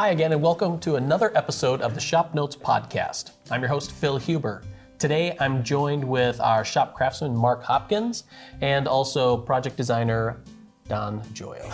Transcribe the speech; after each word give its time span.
Hi 0.00 0.12
again, 0.12 0.32
and 0.32 0.40
welcome 0.40 0.80
to 0.80 0.96
another 0.96 1.30
episode 1.36 1.82
of 1.82 1.94
the 1.94 2.00
Shop 2.00 2.34
Notes 2.34 2.56
Podcast. 2.56 3.32
I'm 3.50 3.60
your 3.60 3.68
host, 3.68 3.92
Phil 3.92 4.16
Huber. 4.16 4.62
Today 4.98 5.36
I'm 5.38 5.62
joined 5.62 6.02
with 6.02 6.40
our 6.40 6.64
shop 6.64 6.94
craftsman, 6.94 7.36
Mark 7.36 7.62
Hopkins, 7.62 8.24
and 8.62 8.88
also 8.88 9.36
project 9.36 9.76
designer, 9.76 10.40
Don 10.88 11.22
Joyle. 11.34 11.70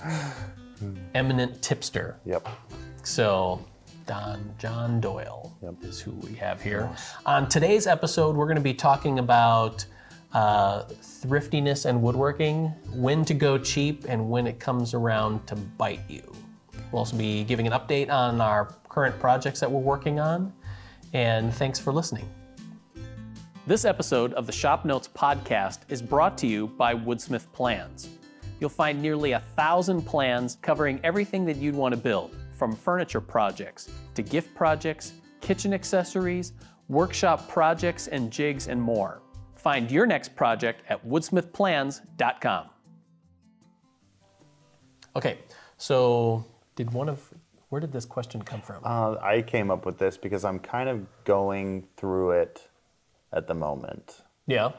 Eminent 1.14 1.60
tipster. 1.60 2.18
Yep. 2.24 2.48
So, 3.02 3.62
Don 4.06 4.54
John 4.56 4.98
Doyle 4.98 5.54
is 5.82 6.00
who 6.00 6.12
we 6.26 6.32
have 6.36 6.62
here. 6.62 6.90
On 7.26 7.50
today's 7.50 7.86
episode, 7.86 8.34
we're 8.34 8.46
going 8.46 8.56
to 8.56 8.62
be 8.62 8.72
talking 8.72 9.18
about 9.18 9.84
uh, 10.32 10.82
thriftiness 11.02 11.84
and 11.84 12.00
woodworking, 12.00 12.66
when 12.94 13.24
to 13.24 13.34
go 13.34 13.58
cheap, 13.58 14.04
and 14.08 14.30
when 14.30 14.46
it 14.46 14.58
comes 14.58 14.94
around 14.94 15.46
to 15.46 15.56
bite 15.56 16.02
you. 16.08 16.22
We'll 16.92 17.00
also 17.00 17.16
be 17.16 17.44
giving 17.44 17.66
an 17.66 17.72
update 17.72 18.10
on 18.10 18.40
our 18.40 18.74
current 18.88 19.18
projects 19.18 19.60
that 19.60 19.70
we're 19.70 19.80
working 19.80 20.20
on, 20.20 20.52
and 21.12 21.52
thanks 21.54 21.78
for 21.78 21.92
listening. 21.92 22.28
This 23.66 23.84
episode 23.84 24.32
of 24.34 24.46
the 24.46 24.52
Shop 24.52 24.84
Notes 24.84 25.08
podcast 25.08 25.80
is 25.88 26.02
brought 26.02 26.38
to 26.38 26.46
you 26.46 26.68
by 26.68 26.94
Woodsmith 26.94 27.52
Plans. 27.52 28.08
You'll 28.58 28.70
find 28.70 29.00
nearly 29.00 29.32
a 29.32 29.40
thousand 29.56 30.02
plans 30.02 30.58
covering 30.62 31.00
everything 31.04 31.44
that 31.46 31.56
you'd 31.56 31.74
want 31.74 31.94
to 31.94 32.00
build, 32.00 32.36
from 32.56 32.76
furniture 32.76 33.20
projects 33.20 33.90
to 34.14 34.22
gift 34.22 34.54
projects, 34.54 35.12
kitchen 35.40 35.72
accessories, 35.72 36.52
workshop 36.88 37.48
projects 37.48 38.08
and 38.08 38.30
jigs, 38.30 38.68
and 38.68 38.80
more. 38.80 39.22
Find 39.60 39.90
your 39.90 40.06
next 40.06 40.34
project 40.34 40.82
at 40.88 41.06
woodsmithplans.com. 41.06 42.70
Okay, 45.14 45.38
so 45.76 46.46
did 46.76 46.92
one 46.92 47.10
of 47.10 47.22
where 47.68 47.80
did 47.80 47.92
this 47.92 48.06
question 48.06 48.42
come 48.42 48.62
from? 48.62 48.82
Uh, 48.84 49.16
I 49.20 49.42
came 49.42 49.70
up 49.70 49.84
with 49.84 49.98
this 49.98 50.16
because 50.16 50.44
I'm 50.44 50.58
kind 50.58 50.88
of 50.88 51.06
going 51.24 51.86
through 51.96 52.30
it 52.32 52.68
at 53.32 53.46
the 53.46 53.54
moment. 53.54 54.22
yeah. 54.46 54.72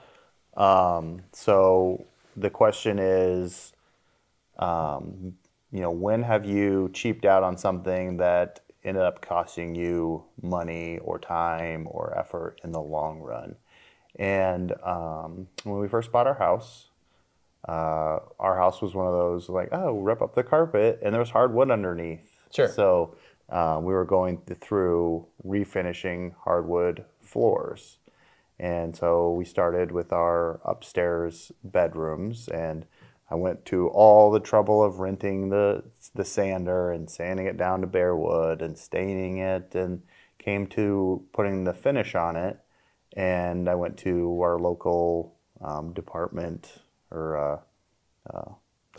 Um, 0.57 1.21
so 1.31 2.05
the 2.35 2.49
question 2.49 2.99
is, 2.99 3.71
um, 4.59 5.35
you 5.71 5.79
know, 5.79 5.91
when 5.91 6.23
have 6.23 6.45
you 6.45 6.89
cheaped 6.93 7.23
out 7.23 7.43
on 7.43 7.55
something 7.55 8.17
that 8.17 8.59
ended 8.83 9.03
up 9.03 9.21
costing 9.21 9.75
you 9.75 10.25
money 10.41 10.97
or 10.97 11.19
time 11.19 11.87
or 11.89 12.17
effort 12.17 12.59
in 12.65 12.73
the 12.73 12.81
long 12.81 13.19
run? 13.21 13.55
And 14.17 14.73
um, 14.83 15.47
when 15.63 15.79
we 15.79 15.87
first 15.87 16.11
bought 16.11 16.27
our 16.27 16.35
house, 16.35 16.89
uh, 17.67 18.19
our 18.39 18.57
house 18.57 18.81
was 18.81 18.93
one 18.93 19.07
of 19.07 19.13
those 19.13 19.49
like, 19.49 19.69
oh, 19.71 19.99
rip 19.99 20.21
up 20.21 20.35
the 20.35 20.43
carpet, 20.43 20.99
and 21.01 21.13
there 21.13 21.21
was 21.21 21.29
hardwood 21.29 21.71
underneath. 21.71 22.45
Sure. 22.53 22.67
So 22.67 23.15
uh, 23.49 23.79
we 23.81 23.93
were 23.93 24.05
going 24.05 24.41
through 24.59 25.27
refinishing 25.45 26.33
hardwood 26.43 27.05
floors. 27.21 27.97
And 28.59 28.95
so 28.95 29.31
we 29.31 29.45
started 29.45 29.91
with 29.91 30.13
our 30.13 30.59
upstairs 30.63 31.51
bedrooms, 31.63 32.47
and 32.47 32.85
I 33.29 33.35
went 33.35 33.65
to 33.67 33.87
all 33.87 34.29
the 34.29 34.39
trouble 34.39 34.83
of 34.83 34.99
renting 34.99 35.49
the 35.49 35.83
the 36.13 36.25
sander 36.25 36.91
and 36.91 37.09
sanding 37.09 37.47
it 37.47 37.57
down 37.57 37.81
to 37.81 37.87
bare 37.87 38.15
wood 38.15 38.61
and 38.61 38.77
staining 38.77 39.37
it, 39.37 39.73
and 39.73 40.03
came 40.37 40.67
to 40.67 41.23
putting 41.33 41.63
the 41.63 41.73
finish 41.73 42.13
on 42.13 42.35
it. 42.35 42.59
And 43.15 43.69
I 43.69 43.75
went 43.75 43.97
to 43.99 44.39
our 44.41 44.57
local 44.59 45.35
um, 45.61 45.93
department 45.93 46.79
or 47.11 47.37
uh, 47.37 47.57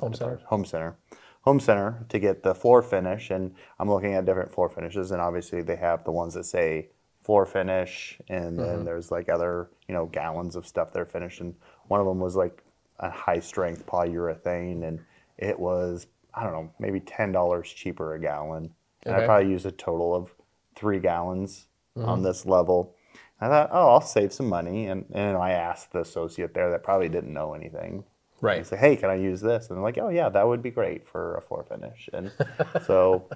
Home 0.01 0.15
center. 0.15 0.41
home 0.47 0.65
center. 0.65 0.97
Home 1.43 1.61
center 1.61 2.05
to 2.09 2.19
get 2.19 2.43
the 2.43 2.55
floor 2.55 2.83
finish 2.83 3.31
and 3.31 3.55
i'm 3.81 3.91
looking 3.91 4.15
at 4.15 4.25
different 4.25 4.53
floor 4.53 4.69
finishes 4.69 5.11
and 5.11 5.21
obviously 5.21 5.61
they 5.61 5.75
have 5.77 6.05
the 6.05 6.13
ones 6.13 6.35
that 6.35 6.45
say 6.45 6.89
floor 7.21 7.45
finish 7.47 8.21
and 8.29 8.59
then 8.59 8.85
there's 8.85 9.11
like 9.11 9.29
other 9.29 9.69
you 9.89 9.95
know 9.95 10.07
gallons 10.07 10.55
of 10.55 10.67
stuff 10.67 10.93
they're 10.93 11.05
finished 11.05 11.41
and 11.41 11.55
one 11.89 11.99
of 12.01 12.07
them 12.07 12.21
was 12.21 12.37
like 12.37 12.63
a 13.01 13.11
high 13.11 13.41
strength 13.41 13.85
polyurethane 13.87 14.87
and 14.87 15.01
it 15.37 15.59
was 15.59 16.07
i 16.35 16.43
don't 16.45 16.53
know 16.53 16.71
maybe 16.79 17.01
$10 17.01 17.65
cheaper 17.65 18.15
a 18.15 18.21
gallon. 18.21 18.71
And 19.05 19.15
Okay. 19.15 19.25
i 19.25 19.27
probably 19.27 19.51
used 19.51 19.67
a 19.67 19.73
total 19.73 20.15
of 20.15 20.33
three 20.77 21.01
gallons 21.01 21.67
on 21.97 22.23
this 22.23 22.47
level 22.47 22.95
i 23.43 23.49
thought 23.49 23.71
oh 23.73 23.89
i'll 23.91 24.01
save 24.01 24.33
some 24.33 24.49
money 24.49 24.87
and, 24.87 25.07
and 25.13 25.37
i 25.37 25.51
asked 25.53 25.93
the 25.93 26.01
associate 26.01 26.55
there 26.55 26.71
that 26.71 26.83
probably 26.85 27.09
didn't 27.09 27.33
know 27.33 27.55
anything 27.55 28.05
I 28.05 28.45
Right. 28.47 28.67
say, 28.67 28.77
hey, 28.77 28.97
can 28.97 29.09
I 29.11 29.15
use 29.15 29.41
this? 29.41 29.69
And 29.69 29.77
they're 29.77 29.83
like, 29.85 29.99
oh 29.99 30.09
yeah, 30.09 30.29
that 30.29 30.47
would 30.49 30.63
be 30.63 30.71
great 30.71 31.07
for 31.07 31.37
a 31.37 31.41
floor 31.41 31.65
finish. 31.69 32.11
And 32.13 32.33
so 32.87 33.31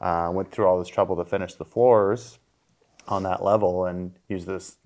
I 0.00 0.26
uh, 0.26 0.30
went 0.30 0.52
through 0.52 0.66
all 0.66 0.78
this 0.78 0.88
trouble 0.88 1.16
to 1.16 1.24
finish 1.24 1.54
the 1.54 1.64
floors 1.64 2.38
on 3.08 3.22
that 3.24 3.42
level 3.42 3.86
and 3.86 4.12
use 4.28 4.46
this 4.46 4.76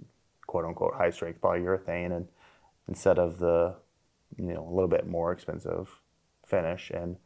quote 0.46 0.64
unquote 0.64 0.94
high 0.94 1.10
strength 1.10 1.40
polyurethane 1.40 2.16
and 2.16 2.28
instead 2.88 3.18
of 3.18 3.38
the 3.38 3.74
you 4.36 4.44
know 4.52 4.66
a 4.68 4.72
little 4.74 4.88
bit 4.88 5.06
more 5.06 5.32
expensive 5.32 6.00
finish 6.46 6.90
and 6.90 7.16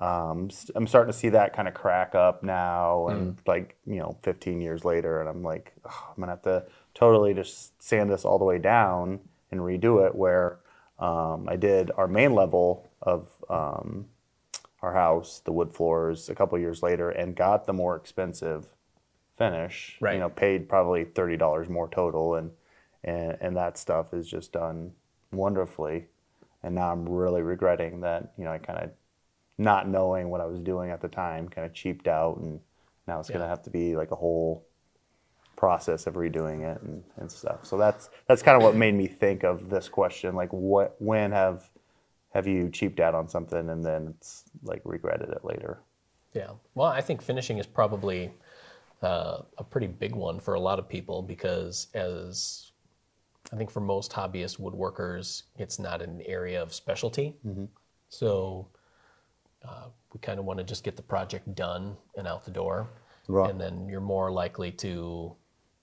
um, 0.00 0.48
I'm 0.76 0.86
starting 0.86 1.12
to 1.12 1.18
see 1.18 1.30
that 1.30 1.54
kind 1.54 1.66
of 1.66 1.74
crack 1.74 2.14
up 2.14 2.42
now 2.44 3.08
and 3.08 3.38
like 3.46 3.76
you 3.86 3.96
know 3.98 4.16
15 4.22 4.60
years 4.60 4.84
later 4.84 5.20
and 5.20 5.28
I'm 5.28 5.42
like 5.42 5.72
"Ugh, 5.84 5.92
I'm 6.10 6.20
gonna 6.20 6.32
have 6.32 6.42
to 6.42 6.64
totally 6.98 7.32
just 7.32 7.80
sand 7.80 8.10
this 8.10 8.24
all 8.24 8.38
the 8.40 8.44
way 8.44 8.58
down 8.58 9.20
and 9.52 9.60
redo 9.60 10.04
it 10.04 10.16
where 10.16 10.58
um, 10.98 11.48
I 11.48 11.54
did 11.54 11.92
our 11.96 12.08
main 12.08 12.34
level 12.34 12.90
of 13.00 13.28
um, 13.48 14.06
our 14.82 14.94
house 14.94 15.40
the 15.44 15.52
wood 15.52 15.72
floors 15.72 16.28
a 16.28 16.34
couple 16.34 16.58
years 16.58 16.82
later 16.82 17.08
and 17.08 17.36
got 17.36 17.66
the 17.66 17.72
more 17.72 17.94
expensive 17.94 18.66
finish 19.36 19.96
Right. 20.00 20.14
you 20.14 20.18
know 20.18 20.28
paid 20.28 20.68
probably 20.68 21.04
$30 21.04 21.68
more 21.68 21.88
total 21.88 22.34
and 22.34 22.50
and, 23.04 23.38
and 23.40 23.56
that 23.56 23.78
stuff 23.78 24.12
is 24.12 24.28
just 24.28 24.50
done 24.52 24.90
wonderfully 25.30 26.06
and 26.64 26.74
now 26.74 26.90
I'm 26.90 27.08
really 27.08 27.42
regretting 27.42 28.00
that 28.00 28.32
you 28.36 28.42
know 28.42 28.50
I 28.50 28.58
kind 28.58 28.80
of 28.80 28.90
not 29.56 29.88
knowing 29.88 30.30
what 30.30 30.40
I 30.40 30.46
was 30.46 30.58
doing 30.58 30.90
at 30.90 31.00
the 31.00 31.08
time 31.08 31.48
kind 31.48 31.64
of 31.64 31.72
cheaped 31.72 32.08
out 32.08 32.38
and 32.38 32.58
now 33.06 33.20
it's 33.20 33.28
going 33.28 33.40
to 33.40 33.46
have 33.46 33.62
to 33.62 33.70
be 33.70 33.94
like 33.94 34.10
a 34.10 34.16
whole 34.16 34.66
process 35.58 36.06
of 36.06 36.14
redoing 36.14 36.60
it 36.62 36.80
and, 36.82 37.02
and 37.16 37.30
stuff 37.30 37.66
so 37.66 37.76
that's 37.76 38.10
that's 38.28 38.42
kind 38.42 38.56
of 38.56 38.62
what 38.62 38.76
made 38.76 38.94
me 38.94 39.08
think 39.08 39.42
of 39.42 39.68
this 39.68 39.88
question 39.88 40.36
like 40.36 40.52
what 40.52 40.94
when 41.00 41.32
have 41.32 41.68
have 42.32 42.46
you 42.46 42.70
cheaped 42.70 43.00
out 43.00 43.14
on 43.14 43.28
something 43.28 43.68
and 43.68 43.84
then 43.84 44.14
it's 44.16 44.44
like 44.62 44.80
regretted 44.84 45.28
it 45.30 45.44
later 45.44 45.80
Yeah. 46.34 46.50
Well, 46.74 46.88
I 46.88 47.00
think 47.00 47.22
finishing 47.22 47.58
is 47.58 47.66
probably 47.66 48.32
uh, 49.02 49.38
a 49.56 49.64
pretty 49.64 49.86
big 49.86 50.14
one 50.14 50.40
for 50.40 50.54
a 50.54 50.60
lot 50.60 50.78
of 50.78 50.88
people 50.88 51.22
because, 51.22 51.88
as 51.94 52.72
I 53.52 53.56
think 53.56 53.70
for 53.70 53.80
most 53.80 54.12
hobbyist 54.12 54.60
woodworkers, 54.60 55.44
it's 55.56 55.78
not 55.78 56.02
an 56.02 56.22
area 56.26 56.62
of 56.62 56.74
specialty. 56.74 57.34
So 58.08 58.68
uh, 59.66 59.86
we 60.12 60.20
kind 60.20 60.38
of 60.38 60.44
want 60.44 60.58
to 60.58 60.64
just 60.64 60.84
get 60.84 60.96
the 60.96 61.02
project 61.02 61.54
done 61.54 61.96
and 62.16 62.26
out 62.26 62.44
the 62.44 62.50
door. 62.50 62.88
Right. 63.26 63.50
And 63.50 63.60
then 63.60 63.88
you're 63.88 64.00
more 64.00 64.30
likely 64.30 64.70
to 64.72 65.34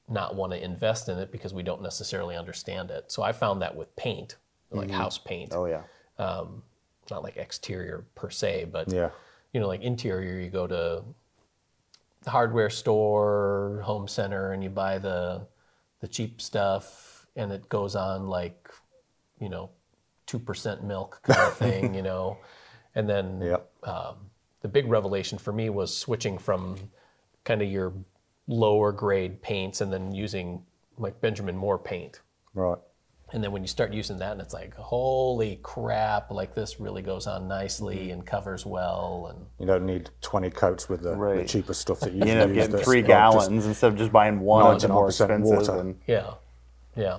not 0.08 0.36
want 0.36 0.52
to 0.52 0.64
invest 0.64 1.10
in 1.10 1.18
it 1.18 1.32
because 1.32 1.54
we 1.54 1.64
don't 1.64 1.82
necessarily 1.82 2.36
understand 2.36 2.92
it. 2.92 3.12
So 3.12 3.24
I 3.24 3.32
found 3.32 3.62
that 3.62 3.76
with 3.76 3.96
paint, 3.96 4.36
like 4.72 4.88
mm-hmm. 4.90 4.98
house 4.98 5.18
paint, 5.18 5.52
oh 5.54 5.66
yeah 5.66 5.82
um, 6.18 6.64
not 7.10 7.24
like 7.24 7.38
exterior 7.38 8.06
per 8.16 8.30
se, 8.30 8.66
but 8.72 8.92
Yeah. 8.92 9.12
you 9.54 9.60
know, 9.60 9.68
like 9.68 9.82
interior, 9.82 10.40
you 10.40 10.50
go 10.50 10.68
to 10.68 11.04
the 12.22 12.30
hardware 12.30 12.70
store, 12.70 13.82
home 13.84 14.08
center, 14.08 14.52
and 14.52 14.64
you 14.64 14.70
buy 14.70 14.98
the 14.98 15.48
the 16.02 16.08
cheap 16.08 16.42
stuff, 16.42 17.26
and 17.36 17.52
it 17.52 17.70
goes 17.70 17.96
on 17.96 18.28
like, 18.28 18.70
you 19.40 19.50
know, 19.50 19.70
two 20.26 20.40
percent 20.40 20.84
milk 20.84 21.22
kind 21.24 21.40
of 21.40 21.58
thing, 21.58 21.94
you 21.94 22.02
know, 22.02 22.38
and 22.96 23.10
then 23.10 23.42
Yep. 23.42 23.72
Um, 23.84 24.16
the 24.62 24.68
big 24.68 24.88
revelation 24.88 25.38
for 25.38 25.53
me 25.53 25.70
was 25.70 25.96
switching 25.96 26.40
from 26.40 26.78
kind 27.44 27.62
of 27.62 27.70
your 27.70 27.94
lower 28.47 28.92
grade 28.92 29.42
paints 29.42 29.82
and 29.82 29.92
then 29.92 30.14
using 30.14 30.64
like 30.97 31.20
Benjamin 31.22 31.58
Moore 31.58 31.80
paint. 31.80 32.22
Right. 32.53 32.78
And 33.34 33.44
then 33.44 33.52
when 33.52 33.64
you 33.64 33.68
start 33.68 33.92
using 33.92 34.20
that, 34.20 34.34
and 34.34 34.40
it's 34.40 34.53
like, 34.53 34.76
holy 34.76 35.59
crap! 35.64 36.30
Like 36.32 36.53
this 36.53 36.80
really 36.80 37.02
goes 37.02 37.26
on 37.28 37.42
Mm-hmm. 37.42 37.50
nicely 37.50 38.12
and 38.12 38.26
covers 38.26 38.66
well, 38.68 39.28
and 39.36 39.46
You 39.59 39.66
don't 39.66 39.86
need 39.86 40.09
20 40.22 40.52
coats 40.52 40.88
with 40.88 41.02
the, 41.02 41.09
the 41.09 41.16
Right. 41.18 41.47
cheaper 41.47 41.74
stuff 41.74 42.00
that 42.02 42.14
you 42.14 42.24
you 42.24 42.32
end 42.32 42.42
up 42.42 42.50
use 42.56 42.68
getting 42.68 42.86
three 42.86 43.02
not 43.02 43.08
just- 43.34 43.50
gallons 43.50 43.66
instead 43.66 43.92
of 43.92 43.97
just 43.97 44.12
buying 44.12 44.40
one 44.40 44.76
of 44.76 44.82
the 44.82 44.88
more 44.90 45.08
expensive 45.08 45.58
water. 45.58 45.80
and 45.80 46.00
Yeah, 46.08 46.36
yeah. 46.96 47.18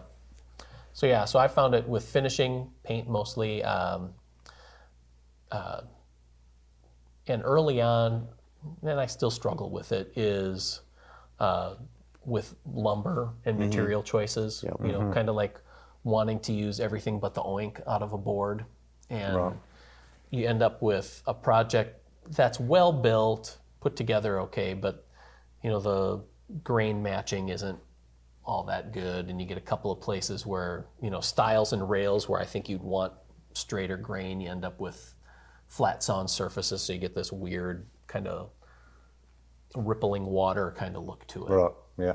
So 0.93 1.07
yeah, 1.07 1.25
so 1.27 1.39
I 1.41 1.49
found 1.49 1.75
it 1.75 1.87
with 1.89 2.05
finishing 2.09 2.71
paint 2.85 3.09
mostly, 3.11 3.63
um, 3.65 4.15
uh, 5.51 5.83
and 7.27 7.43
early 7.45 7.83
on, 7.83 8.29
and 8.83 8.99
I 9.01 9.07
still 9.07 9.31
struggle 9.33 9.69
with 9.71 9.93
it 9.93 10.13
is 10.17 10.81
uh, 11.41 11.75
with 12.25 12.55
lumber 12.65 13.33
and 13.45 13.59
material 13.59 14.03
choices. 14.03 14.65
You 14.85 14.93
know, 14.93 14.99
kind 15.13 15.29
of 15.29 15.37
like 15.37 15.61
wanting 16.05 16.41
to 16.41 16.53
use 16.53 16.81
everything 16.81 17.19
but 17.19 17.35
the 17.35 17.43
oink 17.43 17.81
out 17.89 18.03
of 18.03 18.13
a 18.13 18.19
board, 18.19 18.65
and 19.11 19.35
you 20.31 20.47
end 20.47 20.63
up 20.63 20.83
with 20.83 21.23
a 21.27 21.35
project 21.35 22.01
that's 22.31 22.59
well 22.59 22.93
built, 22.93 23.59
put 23.81 23.97
together 23.97 24.41
okay, 24.41 24.75
but 24.75 25.07
you 25.63 25.71
know 25.71 25.81
the 25.81 26.23
grain 26.63 27.03
matching 27.03 27.49
isn't 27.49 27.79
all 28.45 28.65
that 28.65 28.93
good, 28.93 29.29
and 29.29 29.41
you 29.41 29.47
get 29.47 29.59
a 29.59 29.63
couple 29.63 29.91
of 29.91 30.01
places 30.01 30.47
where 30.47 30.87
you 31.03 31.11
know 31.11 31.21
stiles 31.21 31.73
and 31.73 31.89
rails 31.89 32.29
where 32.29 32.41
I 32.41 32.45
think 32.45 32.69
you'd 32.69 32.83
want 32.83 33.13
straighter 33.55 33.97
grain, 33.97 34.41
you 34.41 34.51
end 34.51 34.65
up 34.65 34.81
with 34.81 35.15
flat 35.69 36.03
sawn 36.03 36.29
surfaces, 36.29 36.83
so 36.83 36.93
you 36.93 36.99
get 36.99 37.15
this 37.15 37.33
weird 37.33 37.87
kind 38.07 38.27
of 38.29 38.51
rippling 39.77 40.27
water 40.27 40.75
kind 40.77 40.97
of 40.97 41.05
look 41.05 41.27
to 41.29 41.47
it. 41.47 41.51
Right. 41.51 41.73
Yeah. 41.99 42.13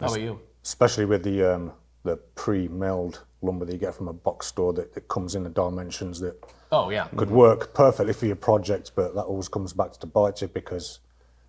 How 0.00 0.06
about 0.06 0.20
you? 0.20 0.40
Especially 0.64 1.04
with 1.04 1.22
the 1.22 1.54
um, 1.54 1.72
the 2.04 2.16
pre-milled 2.34 3.24
lumber 3.42 3.64
that 3.64 3.72
you 3.72 3.78
get 3.78 3.94
from 3.94 4.08
a 4.08 4.12
box 4.12 4.46
store 4.46 4.72
that, 4.72 4.94
that 4.94 5.08
comes 5.08 5.34
in 5.34 5.42
the 5.42 5.50
dimensions 5.50 6.20
that 6.20 6.42
Oh 6.72 6.90
yeah, 6.90 7.08
could 7.16 7.30
work 7.30 7.74
perfectly 7.74 8.12
for 8.12 8.26
your 8.26 8.36
project, 8.36 8.92
but 8.96 9.14
that 9.14 9.22
always 9.22 9.48
comes 9.48 9.72
back 9.72 9.92
to 9.92 10.06
bite 10.06 10.42
you 10.42 10.48
because 10.48 11.00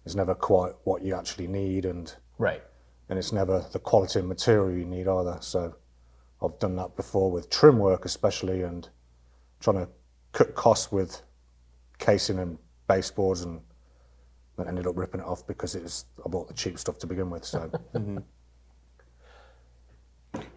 it's 0.06 0.16
never 0.16 0.36
quite 0.36 0.74
what 0.84 1.02
you 1.02 1.16
actually 1.16 1.48
need, 1.48 1.86
and 1.86 2.14
right. 2.38 2.62
and 3.10 3.18
it's 3.18 3.32
never 3.32 3.66
the 3.72 3.80
quality 3.80 4.20
of 4.20 4.26
material 4.26 4.78
you 4.78 4.86
need 4.86 5.08
either. 5.08 5.38
So 5.42 5.76
I've 6.42 6.60
done 6.60 6.76
that 6.76 6.96
before 6.96 7.32
with 7.32 7.50
trim 7.50 7.80
work, 7.80 8.06
especially, 8.06 8.62
and 8.62 8.88
trying 9.60 9.78
to 9.78 9.90
cut 10.32 10.54
costs 10.54 10.92
with 10.92 11.22
casing 11.98 12.38
and 12.40 12.60
baseboards, 12.88 13.42
and 13.42 13.62
then 14.58 14.68
ended 14.68 14.88
up 14.88 14.98
ripping 14.98 15.22
it 15.22 15.26
off 15.28 15.46
because 15.48 15.76
it 15.76 15.84
was 15.84 16.06
I 16.26 16.30
bought 16.30 16.48
the 16.48 16.54
cheap 16.54 16.78
stuff 16.80 16.98
to 17.00 17.08
begin 17.08 17.30
with. 17.30 17.46
So 17.46 17.70
mm-hmm. 17.94 18.18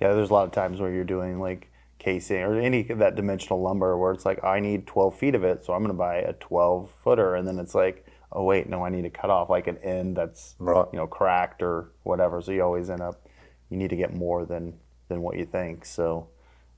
Yeah, 0.00 0.12
there's 0.14 0.30
a 0.30 0.34
lot 0.34 0.44
of 0.44 0.52
times 0.52 0.80
where 0.80 0.90
you're 0.92 1.04
doing 1.04 1.40
like 1.40 1.70
casing 1.98 2.38
or 2.42 2.58
any 2.58 2.88
of 2.90 2.98
that 2.98 3.16
dimensional 3.16 3.60
lumber 3.60 3.96
where 3.96 4.12
it's 4.12 4.24
like 4.26 4.42
I 4.44 4.60
need 4.60 4.86
12 4.86 5.18
feet 5.18 5.34
of 5.34 5.44
it, 5.44 5.64
so 5.64 5.72
I'm 5.72 5.80
going 5.82 5.92
to 5.94 5.98
buy 5.98 6.16
a 6.16 6.32
12 6.34 6.90
footer, 7.02 7.34
and 7.34 7.46
then 7.46 7.58
it's 7.58 7.74
like, 7.74 8.06
oh 8.32 8.44
wait, 8.44 8.68
no, 8.68 8.84
I 8.84 8.88
need 8.90 9.02
to 9.02 9.10
cut 9.10 9.30
off 9.30 9.50
like 9.50 9.66
an 9.66 9.78
end 9.78 10.16
that's 10.16 10.54
Right. 10.58 10.86
you 10.92 10.98
know 10.98 11.06
cracked 11.06 11.62
or 11.62 11.90
whatever. 12.02 12.40
So 12.40 12.52
you 12.52 12.62
always 12.62 12.90
end 12.90 13.00
up 13.00 13.26
you 13.70 13.76
need 13.76 13.90
to 13.90 13.96
get 13.96 14.14
more 14.14 14.44
than 14.46 14.74
than 15.08 15.22
what 15.22 15.36
you 15.36 15.44
think. 15.44 15.84
So 15.84 16.28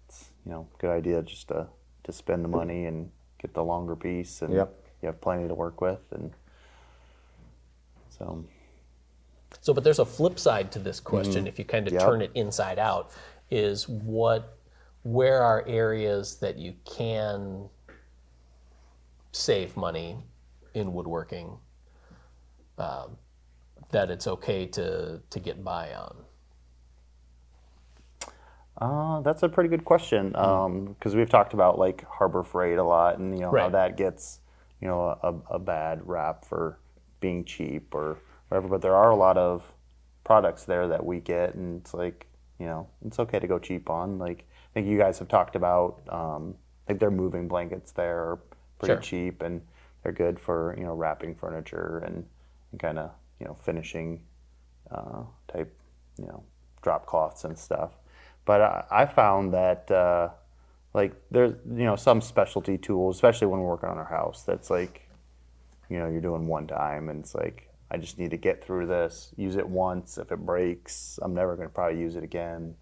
it's 0.08 0.30
you 0.44 0.52
know 0.52 0.68
good 0.78 0.90
idea 0.90 1.22
just 1.22 1.48
to 1.48 1.68
to 2.04 2.12
spend 2.12 2.44
the 2.44 2.48
money 2.48 2.86
and 2.86 3.10
get 3.40 3.54
the 3.54 3.64
longer 3.64 3.96
piece, 3.96 4.42
and 4.42 4.52
Yep. 4.54 4.74
you 5.02 5.06
have 5.06 5.20
plenty 5.20 5.48
to 5.48 5.54
work 5.54 5.80
with, 5.80 6.00
and 6.12 6.32
so 8.20 8.44
So, 9.60 9.74
but 9.74 9.84
there's 9.84 9.98
a 9.98 10.06
flip 10.06 10.38
side 10.38 10.72
to 10.72 10.78
this 10.78 11.00
question. 11.00 11.46
If 11.46 11.58
you 11.58 11.64
kind 11.64 11.88
of 11.88 11.94
Yep. 11.94 12.02
turn 12.04 12.22
it 12.22 12.30
inside 12.34 12.78
out, 12.78 13.12
is 13.50 13.88
what, 13.88 14.58
where 15.02 15.42
are 15.42 15.64
areas 15.66 16.36
that 16.38 16.58
you 16.58 16.74
can 16.84 17.68
save 19.32 19.76
money 19.76 20.18
in 20.74 20.92
woodworking 20.92 21.58
um, 22.78 23.18
that 23.92 24.10
it's 24.10 24.26
okay 24.26 24.66
to 24.66 25.20
to 25.30 25.40
get 25.40 25.64
by 25.64 25.94
on? 25.94 26.16
Uh, 28.78 29.20
that's 29.20 29.42
a 29.42 29.48
pretty 29.48 29.68
good 29.68 29.84
question 29.84 30.30
because 30.30 31.14
we've 31.14 31.28
talked 31.28 31.52
about 31.54 31.78
like 31.78 32.04
Harbor 32.04 32.42
Freight 32.42 32.78
a 32.78 32.84
lot, 32.84 33.18
and 33.18 33.34
you 33.34 33.42
know 33.44 33.52
how 33.52 33.68
that 33.70 33.96
gets 33.96 34.40
you 34.80 34.88
know 34.88 35.18
a, 35.22 35.56
a 35.56 35.58
bad 35.58 36.06
rap 36.08 36.44
for 36.46 36.78
being 37.20 37.44
cheap 37.44 37.94
or 37.94 38.18
whatever. 38.48 38.68
But 38.68 38.82
there 38.82 38.94
are 38.96 39.10
a 39.10 39.16
lot 39.16 39.36
of 39.36 39.72
products 40.24 40.64
there 40.64 40.88
that 40.88 41.04
we 41.04 41.20
get, 41.20 41.54
and 41.54 41.80
it's 41.80 41.94
like 41.94 42.26
you 42.58 42.66
know 42.66 42.88
it's 43.06 43.18
okay 43.18 43.38
to 43.38 43.46
go 43.46 43.58
cheap 43.58 43.88
on. 43.90 44.18
Like 44.18 44.44
I 44.50 44.72
think 44.74 44.86
you 44.86 44.98
guys 44.98 45.18
have 45.18 45.28
talked 45.28 45.56
about, 45.56 46.00
um, 46.08 46.54
like 46.88 46.98
their 46.98 47.10
moving 47.10 47.48
blankets 47.48 47.92
there 47.92 48.18
are 48.18 48.38
pretty 48.78 48.94
Sure. 48.94 49.00
cheap, 49.02 49.42
and 49.42 49.62
they're 50.02 50.12
good 50.12 50.38
for 50.40 50.74
you 50.78 50.84
know 50.84 50.94
wrapping 50.94 51.34
furniture 51.34 52.02
and, 52.06 52.24
and 52.72 52.80
kind 52.80 52.98
of 52.98 53.10
you 53.38 53.46
know 53.46 53.54
finishing 53.54 54.20
uh, 54.90 55.22
type, 55.52 55.72
you 56.18 56.26
know, 56.26 56.42
drop 56.82 57.06
cloths 57.06 57.44
and 57.44 57.58
stuff. 57.58 57.92
But 58.44 58.60
I, 58.60 58.84
I 58.90 59.06
found 59.06 59.52
that 59.54 59.90
uh, 59.90 60.30
like 60.94 61.12
there's 61.30 61.52
you 61.68 61.84
know 61.84 61.96
some 61.96 62.20
specialty 62.20 62.78
tools, 62.78 63.16
especially 63.16 63.46
when 63.48 63.60
we're 63.60 63.68
working 63.68 63.88
on 63.88 63.98
our 63.98 64.04
house. 64.04 64.42
That's 64.42 64.70
like, 64.70 65.08
you 65.90 65.98
know, 65.98 66.08
you're 66.08 66.20
doing 66.20 66.46
one 66.46 66.66
time, 66.66 67.08
and 67.10 67.20
it's 67.20 67.34
like 67.34 67.68
I 67.90 67.98
just 67.98 68.18
need 68.18 68.30
to 68.30 68.36
get 68.36 68.64
through 68.64 68.86
this, 68.86 69.34
use 69.36 69.56
it 69.56 69.68
once. 69.68 70.16
If 70.16 70.30
it 70.32 70.38
breaks, 70.38 71.18
I'm 71.20 71.34
never 71.34 71.56
going 71.56 71.68
to 71.68 71.74
probably 71.74 72.00
use 72.00 72.16
it 72.16 72.24
again. 72.24 72.76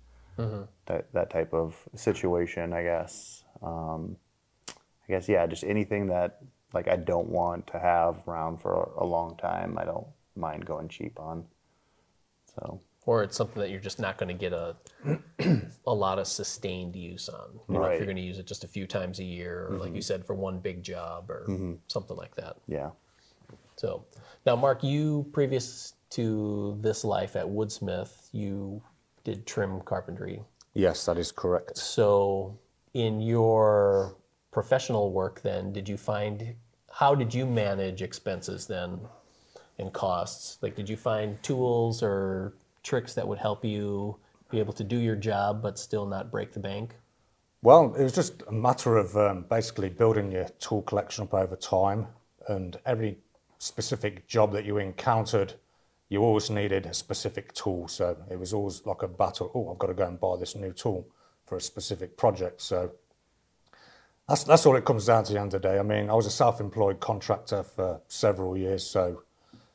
That 0.86 1.12
that 1.14 1.30
type 1.30 1.52
of 1.52 1.76
situation, 1.96 2.72
I 2.72 2.82
guess. 2.82 3.42
Um, 3.62 4.16
I 4.68 5.08
guess 5.08 5.28
yeah, 5.28 5.46
just 5.46 5.64
anything 5.64 6.08
that 6.08 6.38
like 6.74 6.86
I 6.86 6.96
don't 6.96 7.28
want 7.28 7.66
to 7.68 7.78
have 7.78 8.28
around 8.28 8.60
for 8.60 8.92
a 8.98 9.04
long 9.04 9.36
time. 9.36 9.78
I 9.78 9.84
don't 9.84 10.06
mind 10.36 10.66
going 10.66 10.88
cheap 10.88 11.18
on. 11.18 11.46
So 12.54 12.80
Or 13.08 13.22
it's 13.22 13.38
something 13.38 13.58
that 13.62 13.70
you're 13.70 13.80
just 13.80 13.98
not 13.98 14.18
going 14.18 14.28
to 14.28 14.34
get 14.34 14.52
a 14.52 14.76
a 15.86 15.94
lot 15.94 16.18
of 16.18 16.26
sustained 16.26 16.94
use 16.94 17.30
on. 17.30 17.58
you 17.66 17.74
know, 17.74 17.84
if 17.84 17.96
you're 17.96 18.04
going 18.04 18.18
to 18.18 18.22
use 18.22 18.38
it 18.38 18.46
just 18.46 18.64
a 18.64 18.68
few 18.68 18.86
times 18.86 19.18
a 19.18 19.24
year, 19.24 19.66
or 19.70 19.78
like 19.78 19.88
you 19.88 19.94
mm-hmm. 19.94 20.00
said, 20.00 20.26
for 20.26 20.34
one 20.34 20.58
big 20.58 20.82
job 20.82 21.30
or 21.30 21.46
mm-hmm. 21.48 21.72
something 21.86 22.18
like 22.18 22.34
that. 22.34 22.56
yeah, 22.66 22.90
So 23.76 24.04
now, 24.44 24.56
Mark, 24.56 24.84
you 24.84 25.26
previous 25.32 25.94
to 26.10 26.76
this 26.82 27.02
life 27.02 27.34
at 27.34 27.46
Woodsmith, 27.46 28.28
you 28.32 28.82
did 29.24 29.46
trim 29.46 29.80
carpentry. 29.86 30.42
yes, 30.74 31.06
that 31.06 31.16
is 31.16 31.32
correct. 31.32 31.78
So 31.78 32.58
in 32.92 33.22
your 33.22 34.16
professional 34.50 35.12
work, 35.12 35.40
then, 35.40 35.72
did 35.72 35.88
you 35.88 35.96
find 35.96 36.54
how 36.92 37.14
did 37.14 37.32
you 37.32 37.46
manage 37.46 38.02
expenses 38.02 38.66
then 38.66 39.00
and 39.78 39.94
costs? 39.94 40.58
Like, 40.60 40.76
did 40.76 40.90
you 40.90 40.98
find 40.98 41.42
tools 41.42 42.02
or 42.02 42.52
tricks 42.88 43.14
that 43.14 43.26
would 43.28 43.38
help 43.38 43.64
you 43.64 44.16
be 44.50 44.58
able 44.58 44.72
to 44.72 44.84
do 44.84 44.96
your 44.96 45.16
job 45.16 45.62
but 45.62 45.78
still 45.78 46.06
not 46.06 46.30
break 46.30 46.52
the 46.52 46.60
bank? 46.60 46.96
Well, 47.60 47.94
it 47.94 48.02
was 48.02 48.14
just 48.14 48.42
a 48.48 48.52
matter 48.52 48.96
of 48.96 49.16
um, 49.16 49.44
basically 49.50 49.88
building 49.88 50.30
your 50.32 50.48
tool 50.60 50.82
collection 50.82 51.24
up 51.24 51.34
over 51.34 51.56
time, 51.56 52.06
and 52.46 52.78
every 52.86 53.18
specific 53.58 54.26
job 54.28 54.52
that 54.52 54.64
you 54.64 54.78
encountered, 54.78 55.54
you 56.08 56.22
always 56.22 56.50
needed 56.50 56.86
a 56.86 56.94
specific 56.94 57.52
tool. 57.52 57.88
So 57.88 58.16
it 58.30 58.38
was 58.38 58.54
always 58.54 58.86
like 58.86 59.02
a 59.02 59.08
battle. 59.08 59.50
Oh, 59.54 59.72
I've 59.72 59.78
got 59.78 59.88
to 59.88 59.94
go 59.94 60.06
and 60.06 60.20
buy 60.20 60.36
this 60.38 60.54
new 60.54 60.72
tool 60.72 61.06
for 61.44 61.56
a 61.56 61.60
specific 61.60 62.16
project. 62.16 62.62
So 62.62 62.92
that's 64.28 64.44
that's 64.44 64.64
all 64.66 64.76
it 64.76 64.84
comes 64.84 65.06
down 65.06 65.24
to 65.24 65.32
the 65.32 65.40
end 65.40 65.52
of 65.54 65.62
the 65.62 65.68
day. 65.68 65.78
I 65.78 65.82
mean, 65.82 66.08
I 66.08 66.14
was 66.14 66.26
a 66.26 66.30
self-employed 66.30 67.00
contractor 67.00 67.62
for 67.64 68.00
several 68.06 68.56
years, 68.56 68.86
so 68.86 69.22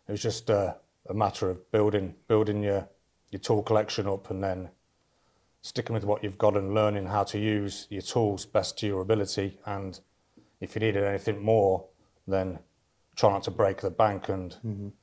it 0.08 0.12
was 0.12 0.22
just 0.22 0.50
uh, 0.50 0.74
a 1.10 1.13
matter 1.13 1.50
of 1.50 1.70
building 1.72 2.15
building 2.27 2.63
your 2.63 2.88
your 3.33 3.39
tool 3.39 3.63
collection 3.63 4.07
up 4.07 4.29
and 4.29 4.43
then 4.43 4.69
sticking 5.61 5.93
with 5.93 6.03
what 6.03 6.23
you've 6.23 6.37
got 6.37 6.55
and 6.55 6.73
learning 6.73 7.07
how 7.07 7.23
to 7.23 7.39
use 7.39 7.87
your 7.89 8.01
tools 8.01 8.45
best 8.45 8.77
to 8.79 8.87
your 8.87 9.01
ability. 9.01 9.59
And 9.65 9.99
if 10.59 10.75
you 10.75 10.81
needed 10.81 11.03
anything 11.03 11.43
more, 11.43 11.85
then 12.27 12.59
try 13.15 13.31
not 13.31 13.43
to 13.43 13.51
break 13.51 13.81
the 13.81 13.89
bank 13.89 14.29
and 14.29 14.93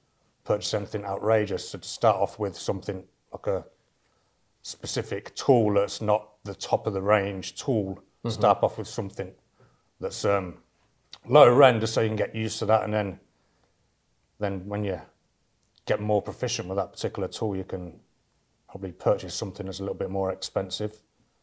purchase 0.44 0.74
anything 0.74 1.04
outrageous. 1.04 1.68
So 1.68 1.78
to 1.78 1.88
start 1.88 2.16
off 2.16 2.38
with 2.38 2.56
something 2.56 3.04
like 3.32 3.46
a 3.46 3.64
specific 4.62 5.34
tool 5.34 5.74
that's 5.74 6.00
not 6.00 6.28
the 6.44 6.54
top 6.54 6.86
of 6.86 6.92
the 6.92 7.02
range 7.02 7.56
tool. 7.56 8.02
Start 8.28 8.62
off 8.62 8.76
with 8.76 8.86
something 8.86 9.32
that's 9.98 10.26
um, 10.26 10.58
lower 11.26 11.62
end, 11.62 11.80
just 11.80 11.94
so 11.94 12.02
you 12.02 12.08
can 12.08 12.16
get 12.16 12.34
used 12.34 12.58
to 12.58 12.66
that, 12.66 12.84
and 12.84 12.92
then 12.92 13.18
then 14.38 14.66
when 14.66 14.84
you 14.84 15.00
get 15.86 16.00
more 16.00 16.20
proficient 16.20 16.68
with 16.68 16.76
that 16.76 16.92
particular 16.92 17.28
tool, 17.28 17.56
you 17.56 17.64
can 17.64 17.98
probably 18.70 18.92
purchase 18.92 19.34
something 19.34 19.66
that's 19.66 19.80
a 19.80 19.82
little 19.82 19.96
bit 19.98 20.10
more 20.10 20.30
expensive, 20.32 21.02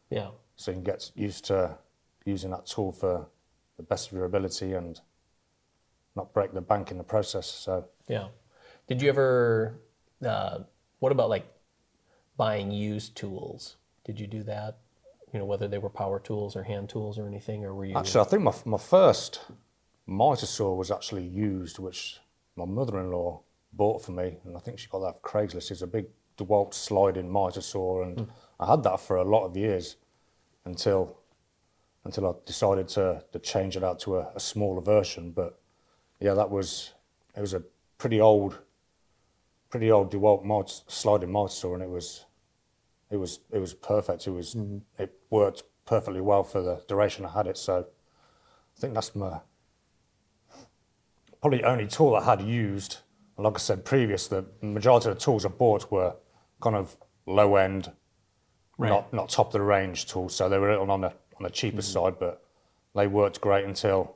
Yeah. 0.09 0.31
so 0.55 0.71
you 0.71 0.75
can 0.75 0.83
get 0.83 1.11
used 1.15 1.45
to 1.45 1.77
using 2.25 2.51
that 2.51 2.65
tool 2.65 2.91
for 2.91 3.27
the 3.75 3.83
best 3.83 4.07
of 4.07 4.13
your 4.13 4.25
ability 4.25 4.73
and 4.73 5.01
not 6.15 6.33
break 6.33 6.53
the 6.53 6.61
bank 6.61 6.89
in 6.89 6.97
the 6.97 7.03
process. 7.03 7.47
So 7.47 7.89
Yeah. 8.07 8.29
Did 8.87 9.01
you 9.01 9.09
ever? 9.09 9.79
Uh, 10.25 10.59
what 10.99 11.11
about 11.11 11.29
like 11.29 11.45
buying 12.37 12.71
used 12.71 13.15
tools? 13.17 13.75
Did 14.05 14.19
you 14.19 14.27
do 14.27 14.43
that? 14.43 14.77
You 15.33 15.39
know, 15.39 15.45
whether 15.45 15.67
they 15.67 15.77
were 15.77 15.89
power 15.89 16.19
tools 16.19 16.55
or 16.55 16.63
hand 16.63 16.89
tools 16.89 17.19
or 17.19 17.27
anything, 17.27 17.65
or 17.65 17.75
were 17.75 17.83
you? 17.85 17.97
Actually, 17.97 18.21
I 18.21 18.29
think 18.29 18.43
my, 18.43 18.53
my 18.63 18.77
first 18.77 19.41
mitre 20.05 20.45
saw 20.45 20.73
was 20.73 20.89
actually 20.89 21.25
used, 21.27 21.79
which 21.79 22.21
my 22.55 22.63
mother-in-law 22.63 23.41
bought 23.73 24.01
for 24.01 24.13
me, 24.13 24.37
and 24.45 24.55
I 24.55 24.61
think 24.61 24.79
she 24.79 24.87
got 24.87 24.99
that 24.99 25.07
off 25.07 25.21
Craigslist. 25.21 25.69
It's 25.69 25.81
a 25.81 25.87
big 25.87 26.05
DeWalt 26.37 26.73
sliding 26.73 27.31
mitre 27.31 27.61
saw, 27.61 28.03
and 28.03 28.19
hmm. 28.19 28.25
I 28.59 28.67
had 28.67 28.83
that 28.83 28.99
for 28.99 29.17
a 29.17 29.23
lot 29.23 29.45
of 29.45 29.57
years 29.57 29.97
until 30.65 31.17
until 32.03 32.27
I 32.27 32.33
decided 32.45 32.87
to, 32.89 33.21
to 33.33 33.39
change 33.39 33.75
it 33.75 33.83
out 33.83 33.99
to 33.99 34.15
a, 34.15 34.31
a 34.33 34.39
smaller 34.39 34.81
version. 34.81 35.31
But 35.31 35.59
yeah, 36.19 36.33
that 36.33 36.49
was 36.49 36.93
it 37.35 37.41
was 37.41 37.53
a 37.53 37.63
pretty 37.97 38.21
old, 38.21 38.59
pretty 39.69 39.91
old 39.91 40.11
DeWalt 40.11 40.43
mitre, 40.43 40.83
sliding 40.87 41.31
saw, 41.49 41.73
and 41.73 41.83
it 41.83 41.89
was 41.89 42.25
it 43.09 43.17
was 43.17 43.39
it 43.51 43.59
was 43.59 43.73
perfect. 43.73 44.27
It 44.27 44.31
was 44.31 44.55
mm-hmm. 44.55 44.77
it 45.01 45.13
worked 45.29 45.63
perfectly 45.85 46.21
well 46.21 46.43
for 46.43 46.61
the 46.61 46.81
duration 46.87 47.25
I 47.25 47.31
had 47.31 47.47
it. 47.47 47.57
So 47.57 47.85
I 48.77 48.79
think 48.79 48.93
that's 48.93 49.15
my 49.15 49.39
probably 51.41 51.63
only 51.63 51.87
tool 51.87 52.15
I 52.15 52.23
had 52.23 52.41
used. 52.41 52.97
Like 53.37 53.55
I 53.55 53.59
said 53.59 53.85
previous, 53.85 54.27
the 54.27 54.45
majority 54.61 55.09
of 55.09 55.15
the 55.15 55.21
tools 55.21 55.45
I 55.45 55.49
bought 55.49 55.91
were 55.91 56.15
kind 56.61 56.75
of 56.75 56.97
low 57.25 57.55
end, 57.55 57.91
not 58.79 59.11
not 59.13 59.29
top 59.29 59.47
of 59.47 59.53
the 59.53 59.61
range 59.61 60.07
tools. 60.07 60.35
So 60.35 60.49
they 60.49 60.57
were 60.57 60.69
a 60.69 60.73
little 60.73 60.91
on 60.91 61.01
the 61.01 61.13
on 61.37 61.43
the 61.43 61.49
cheaper 61.49 61.77
mm-hmm. 61.77 62.05
side, 62.05 62.19
but 62.19 62.43
they 62.95 63.07
worked 63.07 63.41
great 63.41 63.65
until 63.65 64.15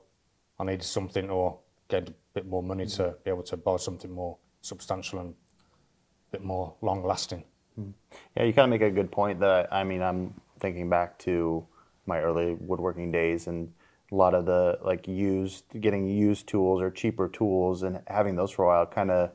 I 0.59 0.63
needed 0.63 0.83
something 0.83 1.29
or 1.29 1.59
get 1.87 2.09
a 2.09 2.13
bit 2.33 2.47
more 2.47 2.63
money 2.63 2.85
to 2.85 3.03
mm-hmm. 3.03 3.23
be 3.23 3.31
able 3.31 3.43
to 3.43 3.57
buy 3.57 3.77
something 3.77 4.11
more 4.11 4.37
substantial 4.61 5.19
and 5.19 5.29
a 5.29 6.31
bit 6.31 6.43
more 6.43 6.75
long 6.81 7.03
lasting. 7.03 7.43
Mm-hmm. 7.79 7.91
Yeah, 8.37 8.43
you 8.43 8.53
kind 8.53 8.65
of 8.65 8.79
make 8.79 8.87
a 8.87 8.93
good 8.93 9.11
point 9.11 9.39
that 9.39 9.71
I 9.71 9.83
mean, 9.83 10.01
I'm 10.01 10.33
thinking 10.59 10.89
back 10.89 11.17
to 11.19 11.65
my 12.05 12.19
early 12.19 12.55
woodworking 12.59 13.11
days 13.11 13.47
and 13.47 13.71
a 14.11 14.15
lot 14.15 14.33
of 14.33 14.45
the 14.45 14.77
like 14.83 15.07
used, 15.07 15.63
getting 15.79 16.07
used 16.07 16.47
tools 16.47 16.81
or 16.81 16.91
cheaper 16.91 17.27
tools 17.29 17.83
and 17.83 18.01
having 18.07 18.35
those 18.35 18.51
for 18.51 18.65
a 18.65 18.67
while 18.67 18.85
kind 18.85 19.09
of 19.09 19.31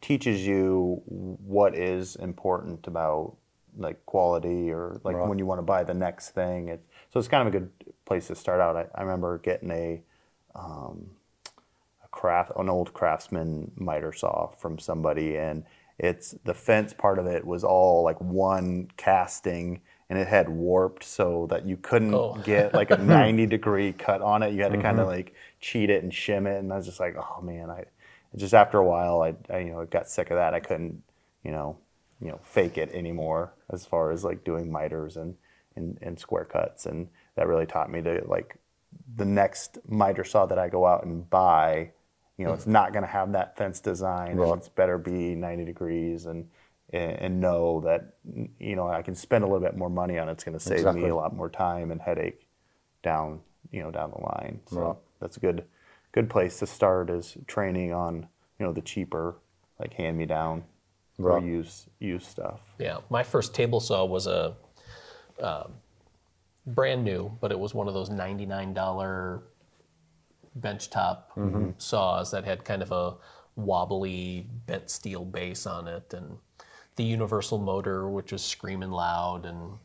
teaches 0.00 0.46
you 0.46 1.02
what 1.06 1.74
is 1.76 2.16
important 2.16 2.86
about 2.86 3.36
like 3.76 4.04
quality 4.06 4.70
or 4.70 5.00
like 5.04 5.14
when 5.28 5.38
you 5.38 5.46
want 5.46 5.58
to 5.58 5.62
buy 5.62 5.84
the 5.84 5.94
next 5.94 6.30
thing. 6.30 6.68
It, 6.68 6.82
so 7.12 7.18
it's 7.18 7.28
kind 7.28 7.46
of 7.46 7.54
a 7.54 7.58
good 7.58 7.70
place 8.04 8.26
to 8.28 8.34
start 8.34 8.60
out. 8.60 8.76
I, 8.76 8.86
I 8.94 9.02
remember 9.02 9.38
getting 9.38 9.70
a, 9.70 10.00
um, 10.54 11.10
a 12.04 12.08
craft, 12.10 12.52
an 12.56 12.68
old 12.68 12.92
craftsman 12.94 13.70
miter 13.76 14.12
saw 14.12 14.48
from 14.48 14.78
somebody 14.78 15.36
and 15.36 15.64
it's 15.98 16.36
the 16.44 16.54
fence 16.54 16.92
part 16.92 17.18
of 17.18 17.26
it 17.26 17.44
was 17.44 17.64
all 17.64 18.02
like 18.04 18.20
one 18.20 18.88
casting 18.96 19.80
and 20.10 20.18
it 20.18 20.26
had 20.28 20.48
warped 20.48 21.04
so 21.04 21.46
that 21.50 21.66
you 21.66 21.76
couldn't 21.76 22.14
Oh. 22.14 22.34
get 22.44 22.72
like 22.72 22.90
a 22.90 22.96
90 23.02 23.46
degree 23.46 23.92
cut 23.92 24.22
on 24.22 24.42
it. 24.42 24.54
You 24.54 24.62
had 24.62 24.72
to 24.72 24.78
kind 24.80 25.00
of 25.00 25.06
like 25.06 25.34
cheat 25.60 25.90
it 25.90 26.02
and 26.02 26.10
shim 26.12 26.46
it. 26.46 26.58
And 26.60 26.72
I 26.72 26.76
was 26.76 26.86
just 26.86 27.00
like, 27.00 27.16
oh 27.16 27.42
man, 27.42 27.68
I 27.70 27.84
just 28.36 28.54
after 28.54 28.78
a 28.78 28.84
while, 28.84 29.22
I, 29.22 29.34
I 29.52 29.60
you 29.60 29.72
know 29.72 29.84
got 29.84 30.08
sick 30.08 30.30
of 30.30 30.36
that. 30.36 30.54
I 30.54 30.60
couldn't, 30.60 31.02
you 31.44 31.50
know, 31.50 31.78
you 32.20 32.28
know, 32.28 32.40
fake 32.42 32.78
it 32.78 32.90
anymore 32.92 33.52
as 33.70 33.86
far 33.86 34.10
as 34.10 34.24
like 34.24 34.44
doing 34.44 34.70
miters 34.70 35.16
and, 35.16 35.36
and, 35.76 35.98
and 36.02 36.18
square 36.18 36.44
cuts. 36.44 36.86
And 36.86 37.08
that 37.36 37.46
really 37.46 37.66
taught 37.66 37.90
me 37.90 38.02
to 38.02 38.22
like 38.26 38.56
the 39.16 39.24
next 39.24 39.78
miter 39.86 40.24
saw 40.24 40.46
that 40.46 40.58
I 40.58 40.68
go 40.68 40.86
out 40.86 41.04
and 41.04 41.28
buy, 41.28 41.90
you 42.36 42.44
know, 42.44 42.52
it's 42.52 42.64
mm. 42.64 42.72
not 42.72 42.92
going 42.92 43.04
to 43.04 43.10
have 43.10 43.32
that 43.32 43.56
fence 43.56 43.80
design. 43.80 44.38
And 44.38 44.58
it's 44.58 44.68
better 44.68 44.98
be 44.98 45.34
90 45.34 45.64
degrees 45.64 46.26
and, 46.26 46.48
and 46.90 47.40
know 47.40 47.82
that 47.82 48.14
you 48.58 48.74
know 48.74 48.88
I 48.88 49.02
can 49.02 49.14
spend 49.14 49.44
a 49.44 49.46
little 49.46 49.60
bit 49.60 49.76
more 49.76 49.90
money 49.90 50.18
on 50.18 50.28
it. 50.28 50.32
It's 50.32 50.44
going 50.44 50.56
to 50.56 50.64
save 50.64 50.78
Exactly. 50.78 51.02
me 51.02 51.10
a 51.10 51.14
lot 51.14 51.34
more 51.34 51.50
time 51.50 51.90
and 51.90 52.00
headache 52.00 52.46
down 53.02 53.40
you 53.70 53.82
know 53.82 53.90
down 53.90 54.10
the 54.10 54.22
line. 54.22 54.60
So 54.70 54.98
that's 55.20 55.36
a 55.36 55.40
good 55.40 55.64
good 56.18 56.28
place 56.28 56.58
to 56.58 56.66
start 56.66 57.10
is 57.10 57.36
training 57.46 57.92
on 57.92 58.26
you 58.58 58.66
know 58.66 58.72
the 58.72 58.80
cheaper 58.80 59.36
like 59.78 59.94
hand 59.94 60.18
me 60.18 60.26
down 60.26 60.64
or 61.16 61.38
use 61.40 61.86
use 62.00 62.26
stuff. 62.26 62.74
Yeah, 62.78 62.98
my 63.08 63.22
first 63.22 63.54
table 63.54 63.78
saw 63.78 64.04
was 64.04 64.26
a 64.26 64.56
um, 65.40 65.74
brand 66.66 67.04
new, 67.04 67.30
but 67.40 67.52
it 67.52 67.58
was 67.58 67.72
one 67.72 67.86
of 67.86 67.94
those 67.94 68.10
ninety-nine 68.10 68.74
dollar 68.74 69.44
benchtop 70.58 71.78
saws 71.78 72.32
that 72.32 72.44
had 72.44 72.64
kind 72.64 72.82
of 72.82 72.90
a 72.90 73.14
wobbly 73.54 74.48
bent 74.66 74.90
steel 74.90 75.24
base 75.24 75.66
on 75.66 75.86
it, 75.86 76.12
and 76.12 76.38
the 76.96 77.04
universal 77.04 77.58
motor, 77.58 78.08
which 78.08 78.32
was 78.32 78.42
screaming 78.42 78.90
loud, 78.90 79.46
and 79.46 79.78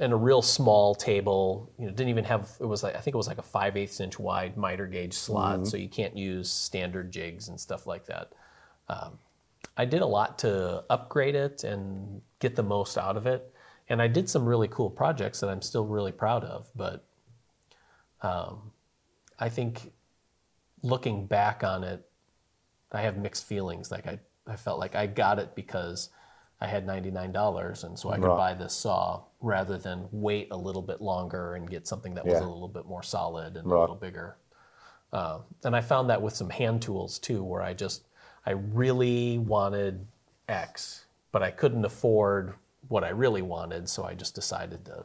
and 0.00 0.12
a 0.12 0.16
real 0.16 0.42
small 0.42 0.94
table. 0.94 1.70
You 1.78 1.86
know, 1.86 1.92
didn't 1.92 2.10
even 2.10 2.24
have. 2.24 2.50
It 2.60 2.66
was 2.66 2.82
like 2.82 2.96
I 2.96 3.00
think 3.00 3.14
it 3.14 3.18
was 3.18 3.28
like 3.28 3.38
a 3.38 3.42
five 3.42 3.76
eighths 3.76 4.00
inch 4.00 4.18
wide 4.18 4.56
miter 4.56 4.86
gauge 4.86 5.14
slot, 5.14 5.66
so 5.66 5.76
you 5.76 5.88
can't 5.88 6.16
use 6.16 6.50
standard 6.50 7.10
jigs 7.12 7.48
and 7.48 7.60
stuff 7.60 7.86
like 7.86 8.06
that. 8.06 8.32
I 9.76 9.84
did 9.84 10.02
a 10.02 10.06
lot 10.06 10.38
to 10.40 10.84
upgrade 10.90 11.34
it 11.34 11.64
and 11.64 12.22
get 12.38 12.56
the 12.56 12.62
most 12.62 12.96
out 12.96 13.16
of 13.16 13.26
it. 13.26 13.52
And 13.88 14.00
I 14.00 14.06
did 14.08 14.28
some 14.28 14.46
really 14.46 14.68
cool 14.68 14.90
projects 14.90 15.40
that 15.40 15.50
I'm 15.50 15.62
still 15.62 15.84
really 15.84 16.12
proud 16.12 16.44
of. 16.44 16.68
But 16.74 17.04
um, 18.22 18.72
I 19.38 19.48
think 19.48 19.92
looking 20.82 21.26
back 21.26 21.64
on 21.64 21.84
it, 21.84 22.06
I 22.92 23.02
have 23.02 23.16
mixed 23.16 23.46
feelings. 23.46 23.90
Like 23.90 24.06
I, 24.06 24.18
I 24.46 24.56
felt 24.56 24.78
like 24.78 24.94
I 24.94 25.06
got 25.06 25.38
it 25.38 25.54
because 25.54 26.10
I 26.60 26.66
had 26.66 26.86
$99 26.86 27.84
and 27.84 27.98
so 27.98 28.10
I 28.10 28.16
could 28.16 28.24
Right. 28.24 28.36
buy 28.36 28.54
this 28.54 28.72
saw 28.72 29.22
rather 29.40 29.76
than 29.76 30.08
wait 30.12 30.48
a 30.50 30.56
little 30.56 30.82
bit 30.82 31.00
longer 31.02 31.54
and 31.54 31.68
get 31.68 31.86
something 31.86 32.14
that 32.14 32.24
was 32.24 32.38
a 32.40 32.46
little 32.46 32.68
bit 32.68 32.86
more 32.86 33.02
solid 33.02 33.56
and 33.56 33.66
a 33.66 33.78
little 33.80 33.96
bigger. 33.96 34.36
Uh, 35.12 35.40
and 35.62 35.76
I 35.76 35.80
found 35.80 36.10
that 36.10 36.22
with 36.22 36.34
some 36.34 36.50
hand 36.50 36.82
tools 36.82 37.18
too, 37.18 37.44
where 37.44 37.62
I 37.62 37.72
just 37.74 38.04
I 38.46 38.50
really 38.52 39.38
wanted 39.38 40.06
X, 40.48 41.06
but 41.32 41.42
I 41.42 41.50
couldn't 41.50 41.84
afford 41.84 42.54
what 42.88 43.04
I 43.04 43.10
really 43.10 43.42
wanted, 43.42 43.88
so 43.88 44.04
I 44.04 44.14
just 44.14 44.34
decided 44.34 44.84
to 44.86 45.04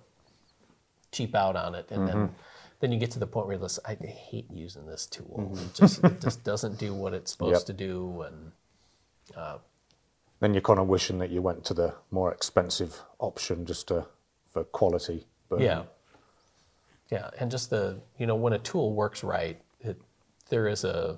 cheap 1.11 1.35
out 1.35 1.55
on 1.55 1.75
it. 1.75 1.89
And 1.91 2.07
then 2.07 2.15
mm-hmm. 2.15 2.33
then 2.79 2.91
you 2.91 2.99
get 2.99 3.11
to 3.11 3.19
the 3.19 3.27
point 3.27 3.47
where 3.47 3.55
you're 3.55 3.65
just, 3.65 3.79
I 3.85 3.95
hate 3.95 4.49
using 4.51 4.85
this 4.85 5.05
tool. 5.05 5.51
Mm-hmm. 5.53 5.65
It 5.65 5.73
just 5.75 6.03
it 6.03 6.21
just 6.21 6.43
doesn't 6.43 6.77
do 6.79 6.93
what 6.93 7.13
it's 7.13 7.31
supposed 7.35 7.61
Yep. 7.61 7.65
to 7.65 7.73
do, 7.73 8.21
and 8.21 8.51
uh, 9.35 9.57
Then 10.39 10.53
you're 10.53 10.61
kind 10.61 10.79
of 10.79 10.87
wishing 10.87 11.19
that 11.19 11.31
you 11.31 11.41
went 11.41 11.65
to 11.65 11.73
the 11.73 11.95
more 12.11 12.31
expensive 12.31 13.01
option 13.19 13.65
just 13.65 13.89
to, 13.89 14.05
for 14.51 14.63
quality. 14.63 15.27
But 15.49 15.61
Yeah. 15.61 15.83
Yeah, 17.11 17.31
and 17.39 17.49
just 17.49 17.71
the 17.71 18.01
you 18.19 18.27
know 18.27 18.35
when 18.35 18.53
a 18.53 18.59
tool 18.59 18.93
works 18.93 19.23
right, 19.23 19.59
it, 19.79 19.99
there 20.49 20.67
is 20.67 20.83
a 20.83 21.17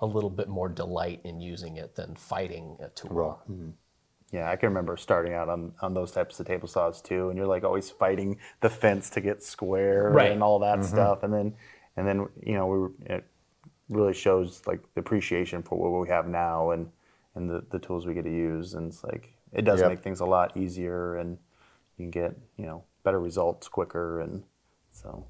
a 0.00 0.06
little 0.06 0.30
bit 0.30 0.48
more 0.48 0.68
delight 0.68 1.20
in 1.24 1.40
using 1.40 1.76
it 1.76 1.94
than 1.94 2.14
fighting 2.16 2.76
a 2.80 2.88
tool. 2.88 3.10
Right. 3.10 3.50
Mm-hmm. 3.50 3.70
Yeah, 4.32 4.50
I 4.50 4.56
can 4.56 4.70
remember 4.70 4.96
starting 4.96 5.34
out 5.34 5.48
on, 5.48 5.74
on 5.80 5.92
those 5.94 6.10
types 6.10 6.40
of 6.40 6.46
table 6.46 6.66
saws 6.66 7.00
too, 7.00 7.28
and 7.28 7.36
you're 7.36 7.46
like 7.46 7.64
always 7.64 7.90
fighting 7.90 8.38
the 8.60 8.70
fence 8.70 9.10
to 9.10 9.20
get 9.20 9.42
square 9.42 10.10
Right. 10.10 10.32
and 10.32 10.42
all 10.42 10.58
that 10.60 10.78
mm-hmm. 10.78 10.88
stuff, 10.88 11.22
and 11.22 11.32
then 11.32 11.54
and 11.96 12.06
then 12.06 12.28
you 12.44 12.54
know 12.54 12.66
we 12.66 12.78
were, 12.78 12.92
it 13.06 13.24
really 13.88 14.14
shows 14.14 14.62
like 14.66 14.80
the 14.94 15.00
appreciation 15.00 15.62
for 15.62 15.78
what 15.78 16.00
we 16.00 16.08
have 16.08 16.26
now 16.28 16.70
and 16.70 16.90
and 17.34 17.48
the, 17.48 17.64
the 17.70 17.78
tools 17.78 18.06
we 18.06 18.14
get 18.14 18.24
to 18.24 18.30
use, 18.30 18.74
and 18.74 18.88
it's 18.88 19.02
like 19.04 19.34
it 19.52 19.62
does 19.62 19.80
Yep. 19.80 19.90
make 19.90 20.00
things 20.00 20.20
a 20.20 20.26
lot 20.26 20.56
easier, 20.56 21.16
and 21.16 21.38
you 21.96 22.04
can 22.04 22.10
get 22.10 22.36
you 22.56 22.66
know 22.66 22.84
better 23.02 23.20
results 23.20 23.68
quicker, 23.68 24.20
and 24.20 24.42
so 24.90 25.26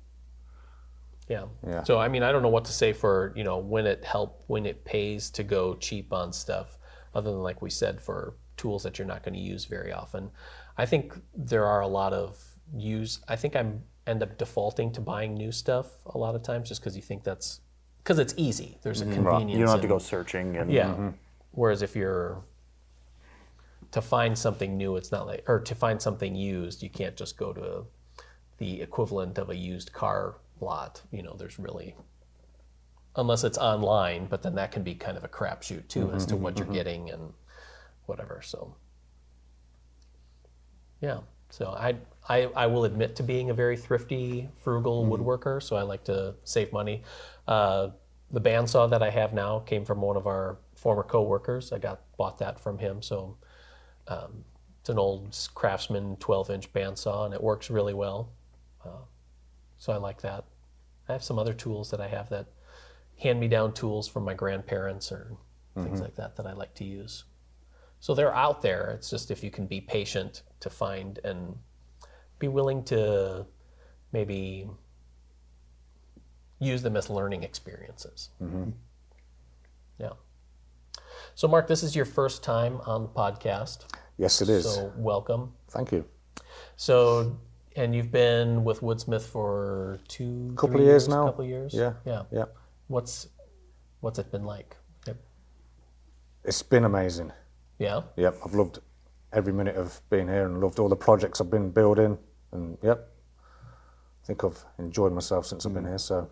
Yeah. 1.28 1.46
Yeah. 1.66 1.82
So 1.84 1.98
I 1.98 2.08
mean, 2.08 2.22
I 2.22 2.32
don't 2.32 2.42
know 2.42 2.48
what 2.48 2.64
to 2.66 2.72
say 2.72 2.92
for 2.92 3.32
you 3.36 3.44
know 3.44 3.58
when 3.58 3.86
it 3.86 4.04
help 4.04 4.42
when 4.46 4.66
it 4.66 4.84
pays 4.84 5.30
to 5.30 5.42
go 5.42 5.74
cheap 5.74 6.12
on 6.12 6.32
stuff, 6.32 6.78
other 7.14 7.30
than 7.30 7.42
like 7.42 7.62
we 7.62 7.70
said 7.70 8.00
for 8.00 8.34
tools 8.56 8.82
that 8.82 8.98
you're 8.98 9.06
not 9.06 9.22
going 9.22 9.34
to 9.34 9.40
use 9.40 9.64
very 9.64 9.92
often. 9.92 10.30
I 10.76 10.86
think 10.86 11.20
there 11.34 11.66
are 11.66 11.80
a 11.80 11.88
lot 11.88 12.12
of 12.12 12.42
use. 12.74 13.20
I 13.28 13.36
think 13.36 13.56
I'm 13.56 13.82
end 14.06 14.22
up 14.22 14.36
defaulting 14.36 14.92
to 14.92 15.00
buying 15.00 15.34
new 15.34 15.52
stuff 15.52 15.86
a 16.06 16.18
lot 16.18 16.34
of 16.34 16.42
times 16.42 16.68
just 16.68 16.80
because 16.80 16.96
you 16.96 17.02
think 17.02 17.22
that's 17.22 17.60
because 17.98 18.18
it's 18.18 18.34
easy. 18.36 18.78
There's 18.82 19.00
a 19.00 19.04
mm-hmm. 19.04 19.14
convenience. 19.14 19.58
you 19.58 19.64
don't 19.64 19.72
have 19.72 19.80
to 19.80 19.88
go 19.88 19.98
searching 19.98 20.56
and 20.56 20.72
yeah. 20.72 20.86
Mm-hmm. 20.86 21.08
Whereas 21.52 21.82
if 21.82 21.94
you're 21.94 22.42
to 23.92 24.00
find 24.00 24.36
something 24.36 24.76
new, 24.76 24.96
it's 24.96 25.12
not 25.12 25.26
like, 25.26 25.44
or 25.46 25.60
to 25.60 25.74
find 25.74 26.00
something 26.00 26.34
used, 26.34 26.82
you 26.82 26.90
can't 26.90 27.14
just 27.14 27.36
go 27.36 27.52
to 27.52 27.84
the 28.58 28.80
equivalent 28.80 29.38
of 29.38 29.50
a 29.50 29.56
used 29.56 29.92
car 29.92 30.36
lot. 30.60 31.02
You 31.10 31.22
know, 31.22 31.36
there's 31.38 31.58
really, 31.58 31.94
unless 33.16 33.44
it's 33.44 33.58
online, 33.58 34.26
but 34.26 34.42
then 34.42 34.54
that 34.54 34.72
can 34.72 34.82
be 34.82 34.94
kind 34.94 35.18
of 35.18 35.24
a 35.24 35.28
crapshoot 35.28 35.88
too 35.88 36.06
mm-hmm, 36.06 36.16
as 36.16 36.26
to 36.26 36.36
what 36.36 36.54
mm-hmm, 36.54 36.58
you're 36.58 36.66
mm-hmm. 36.66 36.74
getting 36.74 37.10
and 37.10 37.32
whatever. 38.06 38.40
So, 38.42 38.74
yeah. 41.00 41.18
So 41.50 41.66
I, 41.66 41.96
I, 42.30 42.44
I 42.56 42.66
will 42.66 42.86
admit 42.86 43.14
to 43.16 43.22
being 43.22 43.50
a 43.50 43.54
very 43.54 43.76
thrifty, 43.76 44.48
frugal 44.64 45.04
woodworker. 45.04 45.62
So 45.62 45.76
I 45.76 45.82
like 45.82 46.04
to 46.04 46.34
save 46.44 46.72
money. 46.72 47.02
Uh, 47.46 47.88
the 48.30 48.40
bandsaw 48.40 48.88
that 48.88 49.02
I 49.02 49.10
have 49.10 49.34
now 49.34 49.58
came 49.58 49.84
from 49.84 50.00
one 50.00 50.16
of 50.16 50.26
our 50.26 50.56
former 50.82 51.04
coworkers. 51.04 51.72
I 51.72 51.78
got 51.78 52.00
bought 52.18 52.38
that 52.38 52.58
from 52.58 52.78
him. 52.78 53.02
So 53.02 53.36
um, 54.08 54.44
it's 54.80 54.88
an 54.88 54.98
old 54.98 55.36
Craftsman 55.54 56.16
12-inch 56.16 56.72
bandsaw, 56.72 57.24
and 57.26 57.32
it 57.32 57.40
works 57.42 57.70
really 57.70 57.94
well. 57.94 58.32
Uh, 58.84 59.04
so 59.78 59.92
I 59.92 59.96
like 59.96 60.22
that. 60.22 60.44
I 61.08 61.12
have 61.12 61.22
some 61.22 61.38
other 61.38 61.52
tools 61.54 61.90
that 61.92 62.00
I 62.00 62.08
have 62.08 62.28
that 62.30 62.46
hand-me-down 63.20 63.74
tools 63.74 64.08
from 64.08 64.24
my 64.24 64.34
grandparents 64.34 65.12
or 65.12 65.36
things 65.84 66.00
like 66.00 66.16
that 66.16 66.34
that 66.36 66.46
I 66.46 66.52
like 66.52 66.74
to 66.74 66.84
use. 66.84 67.24
So 68.00 68.14
they're 68.14 68.34
out 68.34 68.60
there. 68.62 68.90
It's 68.90 69.08
just 69.08 69.30
if 69.30 69.44
you 69.44 69.50
can 69.50 69.66
be 69.66 69.80
patient 69.80 70.42
to 70.60 70.68
find 70.68 71.20
and 71.22 71.56
be 72.40 72.48
willing 72.48 72.82
to 72.86 73.46
maybe 74.10 74.68
use 76.58 76.82
them 76.82 76.96
as 76.96 77.08
learning 77.08 77.44
experiences. 77.44 78.30
Yeah. 79.98 80.14
So, 81.34 81.48
Mark, 81.48 81.66
this 81.66 81.82
is 81.82 81.96
your 81.96 82.04
first 82.04 82.42
time 82.42 82.80
on 82.86 83.02
the 83.02 83.08
podcast. 83.08 83.86
Yes, 84.18 84.42
it 84.42 84.48
is. 84.48 84.74
So, 84.74 84.92
welcome. 84.96 85.54
Thank 85.70 85.90
you. 85.92 86.04
So, 86.76 87.38
and 87.74 87.94
you've 87.94 88.12
been 88.12 88.64
with 88.64 88.80
Woodsmith 88.80 89.22
for 89.22 89.98
two, 90.08 90.52
Couple 90.56 90.76
of 90.76 90.86
years 90.86 91.08
now. 91.08 91.26
Couple 91.26 91.44
of 91.44 91.50
years. 91.50 91.72
Yeah. 91.72 91.94
Yeah. 92.04 92.24
Yeah. 92.30 92.44
What's 92.88 93.28
What's 94.00 94.18
it 94.18 94.30
been 94.32 94.44
like? 94.44 94.76
Yep. 95.06 95.16
It's 96.44 96.62
been 96.62 96.84
amazing. 96.84 97.32
Yeah. 97.78 98.02
Yep, 98.16 98.40
I've 98.44 98.54
loved 98.54 98.80
every 99.32 99.52
minute 99.52 99.76
of 99.76 100.00
being 100.10 100.28
here 100.28 100.44
and 100.44 100.60
loved 100.60 100.80
all 100.80 100.88
the 100.88 100.96
projects 100.96 101.40
I've 101.40 101.50
been 101.50 101.70
building. 101.70 102.18
And 102.50 102.76
yep, 102.82 103.08
I 104.22 104.26
think 104.26 104.44
I've 104.44 104.62
enjoyed 104.78 105.12
myself 105.12 105.46
since 105.46 105.64
I've 105.64 105.72
been 105.72 105.84
mm. 105.84 105.90
here. 105.90 105.98
So 105.98 106.28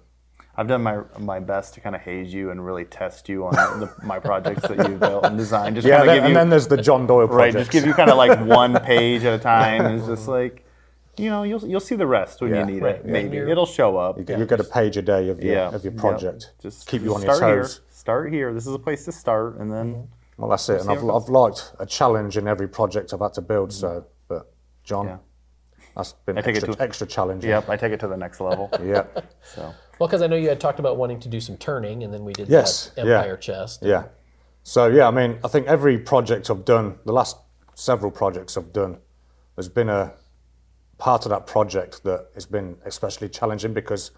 I've 0.60 0.68
done 0.68 0.82
my 0.82 1.00
my 1.18 1.40
best 1.40 1.72
to 1.74 1.80
kind 1.80 1.96
of 1.96 2.02
haze 2.02 2.34
you 2.34 2.50
and 2.50 2.62
really 2.62 2.84
test 2.84 3.30
you 3.30 3.46
on 3.46 3.54
the, 3.80 3.90
my 4.04 4.18
projects 4.18 4.68
that 4.68 4.76
you've 4.86 5.00
built 5.00 5.24
and 5.24 5.38
designed. 5.38 5.76
Just 5.76 5.88
yeah, 5.88 6.04
then, 6.04 6.16
give 6.16 6.24
and 6.24 6.36
then 6.36 6.50
there's 6.50 6.68
the 6.68 6.76
John 6.76 7.06
Doyle 7.06 7.20
right, 7.28 7.50
project. 7.50 7.56
just 7.56 7.70
give 7.70 7.86
you 7.86 7.94
kind 7.94 8.10
of 8.10 8.18
like 8.18 8.38
one 8.60 8.78
page 8.80 9.24
at 9.24 9.32
a 9.32 9.42
time. 9.42 9.86
It's 9.86 10.06
just 10.06 10.28
like, 10.28 10.66
you 11.16 11.30
know, 11.30 11.44
you'll 11.44 11.66
you'll 11.66 11.80
see 11.80 11.94
the 11.96 12.06
rest 12.06 12.42
when 12.42 12.50
Yeah. 12.50 12.60
you 12.60 12.66
need 12.74 12.82
Right, 12.82 12.96
it. 12.96 13.04
when 13.04 13.12
Maybe 13.14 13.38
it'll 13.38 13.64
show 13.64 13.96
up. 13.96 14.18
You 14.18 14.24
get, 14.24 14.38
you 14.38 14.44
get 14.44 14.60
a 14.60 14.64
page 14.64 14.98
a 14.98 15.02
day 15.02 15.30
of 15.30 15.42
your 15.42 15.54
yeah, 15.54 15.74
of 15.74 15.82
your 15.82 15.94
yeah. 15.94 16.00
project. 16.00 16.52
Just 16.60 16.86
keep 16.86 17.00
you 17.00 17.14
on 17.14 17.22
your 17.22 17.34
start 17.34 17.56
toes. 17.62 17.76
Here, 17.76 17.84
start 17.88 18.30
here. 18.30 18.52
This 18.52 18.66
is 18.66 18.74
a 18.74 18.78
place 18.78 19.06
to 19.06 19.12
start, 19.12 19.56
and 19.58 19.72
then 19.72 19.94
mm-hmm. 19.94 20.04
Well, 20.36 20.50
that's 20.50 20.68
it. 20.68 20.82
And 20.82 20.90
I've, 20.90 21.04
I've 21.08 21.28
liked 21.30 21.72
a 21.78 21.86
challenge 21.86 22.36
in 22.36 22.46
every 22.48 22.68
project 22.68 23.14
I've 23.14 23.20
had 23.20 23.32
to 23.34 23.42
build. 23.42 23.72
So, 23.72 24.06
but 24.28 24.52
John, 24.84 25.06
Yeah. 25.06 25.16
That's 25.96 26.12
been 26.12 26.38
I 26.38 26.40
take 26.40 26.56
it 26.56 26.58
extra, 26.58 26.74
to- 26.74 26.82
extra 26.82 27.06
challenging. 27.06 27.50
yep, 27.50 27.68
I 27.68 27.76
take 27.76 27.92
it 27.92 28.00
to 28.00 28.08
the 28.08 28.16
next 28.16 28.40
level. 28.40 28.70
Yeah. 28.84 29.04
So 29.42 29.74
Well, 29.98 30.08
because 30.08 30.22
I 30.22 30.26
know 30.26 30.36
you 30.36 30.48
had 30.48 30.60
talked 30.60 30.78
about 30.78 30.96
wanting 30.96 31.20
to 31.20 31.28
do 31.28 31.40
some 31.40 31.56
turning, 31.56 32.02
and 32.04 32.12
then 32.12 32.24
we 32.24 32.32
did 32.32 32.48
Yes, 32.48 32.90
that 32.96 33.06
yeah. 33.06 33.18
Empire 33.18 33.36
chest. 33.36 33.80
Yeah. 33.82 34.04
So 34.62 34.86
yeah, 34.86 35.08
I 35.08 35.10
mean, 35.10 35.38
I 35.44 35.48
think 35.48 35.66
every 35.66 35.98
project 35.98 36.50
I've 36.50 36.64
done, 36.64 36.98
the 37.04 37.12
last 37.12 37.36
several 37.74 38.10
projects 38.10 38.56
I've 38.56 38.72
done, 38.72 38.98
there's 39.56 39.68
been 39.68 39.88
a 39.88 40.12
part 40.98 41.24
of 41.24 41.30
that 41.30 41.46
project 41.46 42.02
that 42.04 42.28
has 42.34 42.46
been 42.46 42.76
especially 42.84 43.28
challenging 43.28 43.72
because 43.72 44.10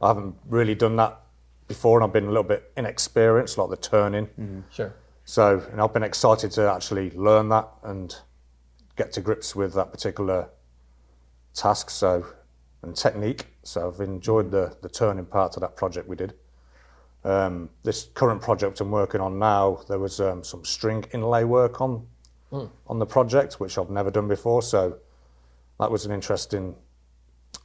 I 0.00 0.08
haven't 0.08 0.36
really 0.48 0.74
done 0.74 0.96
that 0.96 1.20
before, 1.68 1.98
and 1.98 2.04
I've 2.04 2.12
been 2.12 2.24
a 2.24 2.28
little 2.28 2.42
bit 2.44 2.72
inexperienced, 2.76 3.58
like 3.58 3.70
the 3.70 3.76
turning. 3.76 4.26
Mm-hmm. 4.26 4.60
Sure. 4.72 4.94
So, 5.24 5.62
and 5.70 5.80
I've 5.80 5.92
been 5.92 6.02
excited 6.02 6.50
to 6.52 6.70
actually 6.72 7.10
learn 7.12 7.48
that 7.50 7.68
and 7.84 8.14
get 8.96 9.12
to 9.12 9.20
grips 9.20 9.54
with 9.54 9.74
that 9.74 9.92
particular 9.92 10.48
task. 11.54 11.90
So, 11.90 12.26
and 12.82 12.96
technique. 12.96 13.46
So, 13.62 13.88
I've 13.88 14.00
enjoyed 14.00 14.50
the 14.50 14.76
the 14.82 14.88
turning 14.88 15.26
part 15.26 15.56
of 15.56 15.60
that 15.60 15.76
project 15.76 16.08
we 16.08 16.16
did. 16.16 16.34
Um, 17.22 17.68
this 17.82 18.08
current 18.14 18.40
project 18.40 18.80
I'm 18.80 18.90
working 18.90 19.20
on 19.20 19.38
now, 19.38 19.82
there 19.88 19.98
was 19.98 20.20
um, 20.20 20.42
some 20.42 20.64
string 20.64 21.04
inlay 21.12 21.44
work 21.44 21.80
on 21.80 22.06
on 22.86 22.98
the 22.98 23.06
project, 23.06 23.60
which 23.60 23.78
I've 23.78 23.90
never 23.90 24.10
done 24.10 24.28
before. 24.28 24.62
So, 24.62 24.98
that 25.78 25.90
was 25.90 26.06
an 26.06 26.12
interesting 26.12 26.74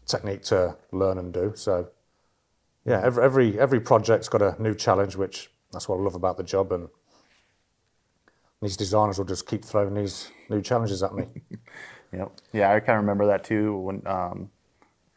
technique 0.06 0.44
to 0.44 0.77
learn 0.92 1.18
and 1.18 1.34
do. 1.34 1.54
So, 1.56 1.89
yeah, 2.86 3.01
every 3.04 3.24
every 3.24 3.60
every 3.60 3.80
project's 3.80 4.30
got 4.30 4.42
a 4.42 4.56
new 4.62 4.75
challenge, 4.75 5.15
which 5.15 5.50
that's 5.72 5.89
what 5.89 5.98
I 5.98 6.01
love 6.01 6.15
about 6.15 6.38
the 6.38 6.44
job 6.44 6.72
and 6.72 6.89
these 8.62 8.77
designers 8.77 9.18
will 9.18 9.25
just 9.25 9.48
keep 9.48 9.63
throwing 9.63 9.94
these 9.94 10.32
new 10.50 10.62
challenges 10.62 11.04
at 11.04 11.13
me. 11.13 11.27
Yep. 12.16 12.32
Yeah, 12.54 12.74
I 12.74 12.80
kind 12.80 12.98
of 12.98 13.04
remember 13.04 13.28
that 13.28 13.44
too 13.44 13.78
when 13.78 14.02
um, 14.08 14.50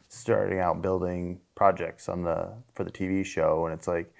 starting 0.09 0.59
out 0.61 0.83
building 0.83 1.41
projects 1.55 2.09
on 2.09 2.23
the 2.25 2.55
for 2.75 2.85
the 2.85 2.91
TV 2.91 3.25
show, 3.25 3.67
and 3.67 3.75
it's 3.75 3.89
like 3.89 4.13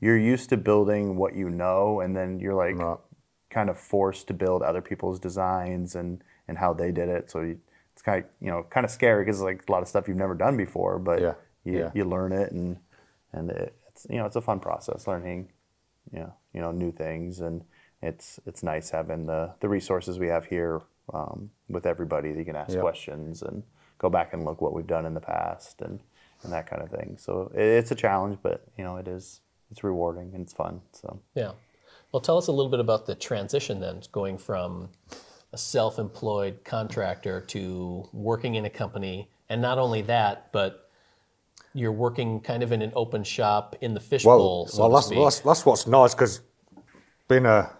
you're 0.00 0.18
used 0.18 0.50
to 0.50 0.56
building 0.56 1.16
what 1.16 1.34
you 1.34 1.50
know, 1.50 2.00
and 2.00 2.16
then 2.16 2.40
you're 2.40 2.54
like 2.54 2.76
Right. 2.76 2.98
kind 3.50 3.70
of 3.70 3.78
forced 3.78 4.26
to 4.28 4.34
build 4.34 4.62
other 4.62 4.80
people's 4.82 5.20
designs 5.20 5.94
and 5.94 6.22
and 6.48 6.58
how 6.58 6.72
they 6.72 6.92
did 6.92 7.08
it. 7.08 7.30
So 7.30 7.40
you, 7.42 7.58
it's 7.92 8.02
kind 8.02 8.24
of 8.24 8.30
you 8.40 8.50
know 8.50 8.64
kind 8.70 8.84
of 8.84 8.90
scary 8.90 9.24
because 9.24 9.38
it's 9.38 9.44
like 9.44 9.64
a 9.68 9.72
lot 9.72 9.82
of 9.82 9.88
stuff 9.88 10.08
you've 10.08 10.16
never 10.16 10.34
done 10.34 10.56
before, 10.56 10.98
but 10.98 11.20
Yeah. 11.20 11.34
you 11.64 11.72
Yeah. 11.78 11.90
you 11.94 12.04
learn 12.04 12.32
it 12.32 12.52
and 12.52 12.78
and 13.32 13.50
it, 13.50 13.74
it's 13.88 14.06
you 14.10 14.16
know 14.18 14.26
it's 14.26 14.36
a 14.36 14.40
fun 14.40 14.60
process 14.60 15.06
learning 15.06 15.48
you 16.12 16.20
know, 16.20 16.34
you 16.52 16.60
know 16.60 16.72
new 16.72 16.92
things 16.92 17.40
and 17.40 17.64
it's 18.02 18.40
it's 18.46 18.62
nice 18.62 18.90
having 18.90 19.26
the 19.26 19.54
the 19.60 19.68
resources 19.68 20.18
we 20.18 20.28
have 20.28 20.46
here 20.46 20.82
um, 21.12 21.50
with 21.68 21.86
everybody 21.86 22.32
that 22.32 22.38
you 22.38 22.44
can 22.44 22.56
ask 22.56 22.74
Yeah. 22.74 22.80
questions 22.80 23.42
and 23.42 23.62
go 23.98 24.08
back 24.10 24.32
and 24.32 24.44
look 24.44 24.60
what 24.60 24.72
we've 24.72 24.86
done 24.86 25.06
in 25.06 25.14
the 25.14 25.20
past 25.20 25.80
and 25.82 26.00
and 26.42 26.52
that 26.52 26.66
kind 26.66 26.82
of 26.82 26.90
thing 26.90 27.16
so 27.18 27.52
it, 27.54 27.60
it's 27.62 27.90
a 27.92 27.94
challenge 27.94 28.36
but 28.42 28.64
you 28.76 28.82
know 28.84 28.96
it 28.96 29.06
is 29.06 29.40
it's 29.70 29.84
rewarding 29.84 30.32
and 30.34 30.42
it's 30.42 30.52
fun 30.52 30.80
so 30.92 31.20
Yeah. 31.34 31.52
Well, 32.10 32.20
tell 32.20 32.36
us 32.36 32.48
a 32.48 32.52
little 32.52 32.70
bit 32.70 32.78
about 32.80 33.06
the 33.06 33.14
transition 33.14 33.80
then, 33.80 34.02
going 34.12 34.36
from 34.36 34.90
a 35.54 35.56
self-employed 35.56 36.62
contractor 36.62 37.40
to 37.40 38.06
working 38.12 38.56
in 38.56 38.66
a 38.66 38.70
company, 38.70 39.30
and 39.48 39.62
not 39.62 39.78
only 39.78 40.02
that, 40.02 40.52
but 40.52 40.90
you're 41.72 41.90
working 41.92 42.38
kind 42.40 42.62
of 42.62 42.70
in 42.70 42.82
an 42.82 42.92
open 42.94 43.24
shop 43.24 43.76
in 43.80 43.94
the 43.94 44.00
fishbowl, 44.00 44.64
Well, 44.64 44.66
so 44.66 44.80
well 44.82 44.90
to 44.90 44.94
that's, 44.96 45.06
speak. 45.06 45.18
that's 45.24 45.40
that's 45.40 45.64
what's 45.64 45.86
nice 45.86 46.14
because 46.14 46.42
being 47.28 47.46
a 47.46 47.70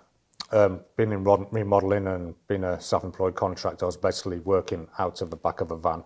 um, 0.52 0.80
being 0.96 1.12
in 1.12 1.24
remodeling 1.24 2.06
and 2.06 2.34
being 2.46 2.64
a 2.64 2.80
self-employed 2.80 3.34
contractor, 3.34 3.84
I 3.84 3.86
was 3.86 3.96
basically 3.96 4.38
working 4.40 4.88
out 4.98 5.22
of 5.22 5.30
the 5.30 5.36
back 5.36 5.60
of 5.60 5.70
a 5.70 5.76
van. 5.76 6.04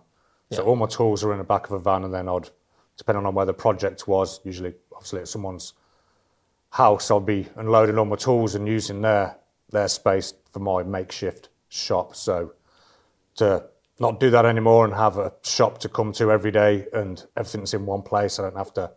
So 0.51 0.63
all 0.63 0.77
my 0.77 0.87
tools 0.87 1.23
are 1.23 1.33
in 1.33 1.39
the 1.39 1.43
back 1.43 1.65
of 1.65 1.73
a 1.73 1.79
van, 1.79 2.05
and 2.05 2.13
then 2.13 2.29
I'd, 2.29 2.49
depending 2.97 3.25
on 3.25 3.35
where 3.35 3.45
the 3.45 3.53
project 3.53 4.07
was, 4.07 4.39
usually 4.45 4.73
obviously 4.93 5.19
at 5.19 5.27
someone's 5.27 5.73
house, 6.69 7.11
I'll 7.11 7.19
be 7.19 7.47
unloading 7.57 7.97
all 7.97 8.05
my 8.05 8.15
tools 8.15 8.55
and 8.55 8.67
using 8.67 9.01
their 9.01 9.37
their 9.69 9.89
space 9.89 10.33
for 10.53 10.59
my 10.59 10.83
makeshift 10.83 11.49
shop. 11.67 12.15
So 12.15 12.53
to 13.35 13.65
not 13.99 14.19
do 14.19 14.29
that 14.29 14.45
anymore 14.45 14.85
and 14.85 14.93
have 14.93 15.17
a 15.17 15.33
shop 15.43 15.79
to 15.79 15.89
come 15.89 16.13
to 16.13 16.31
every 16.31 16.51
day 16.51 16.87
and 16.93 17.25
everything's 17.35 17.73
in 17.73 17.85
one 17.85 18.01
place, 18.01 18.39
I 18.39 18.43
don't 18.43 18.55
have 18.55 18.73
to 18.75 18.91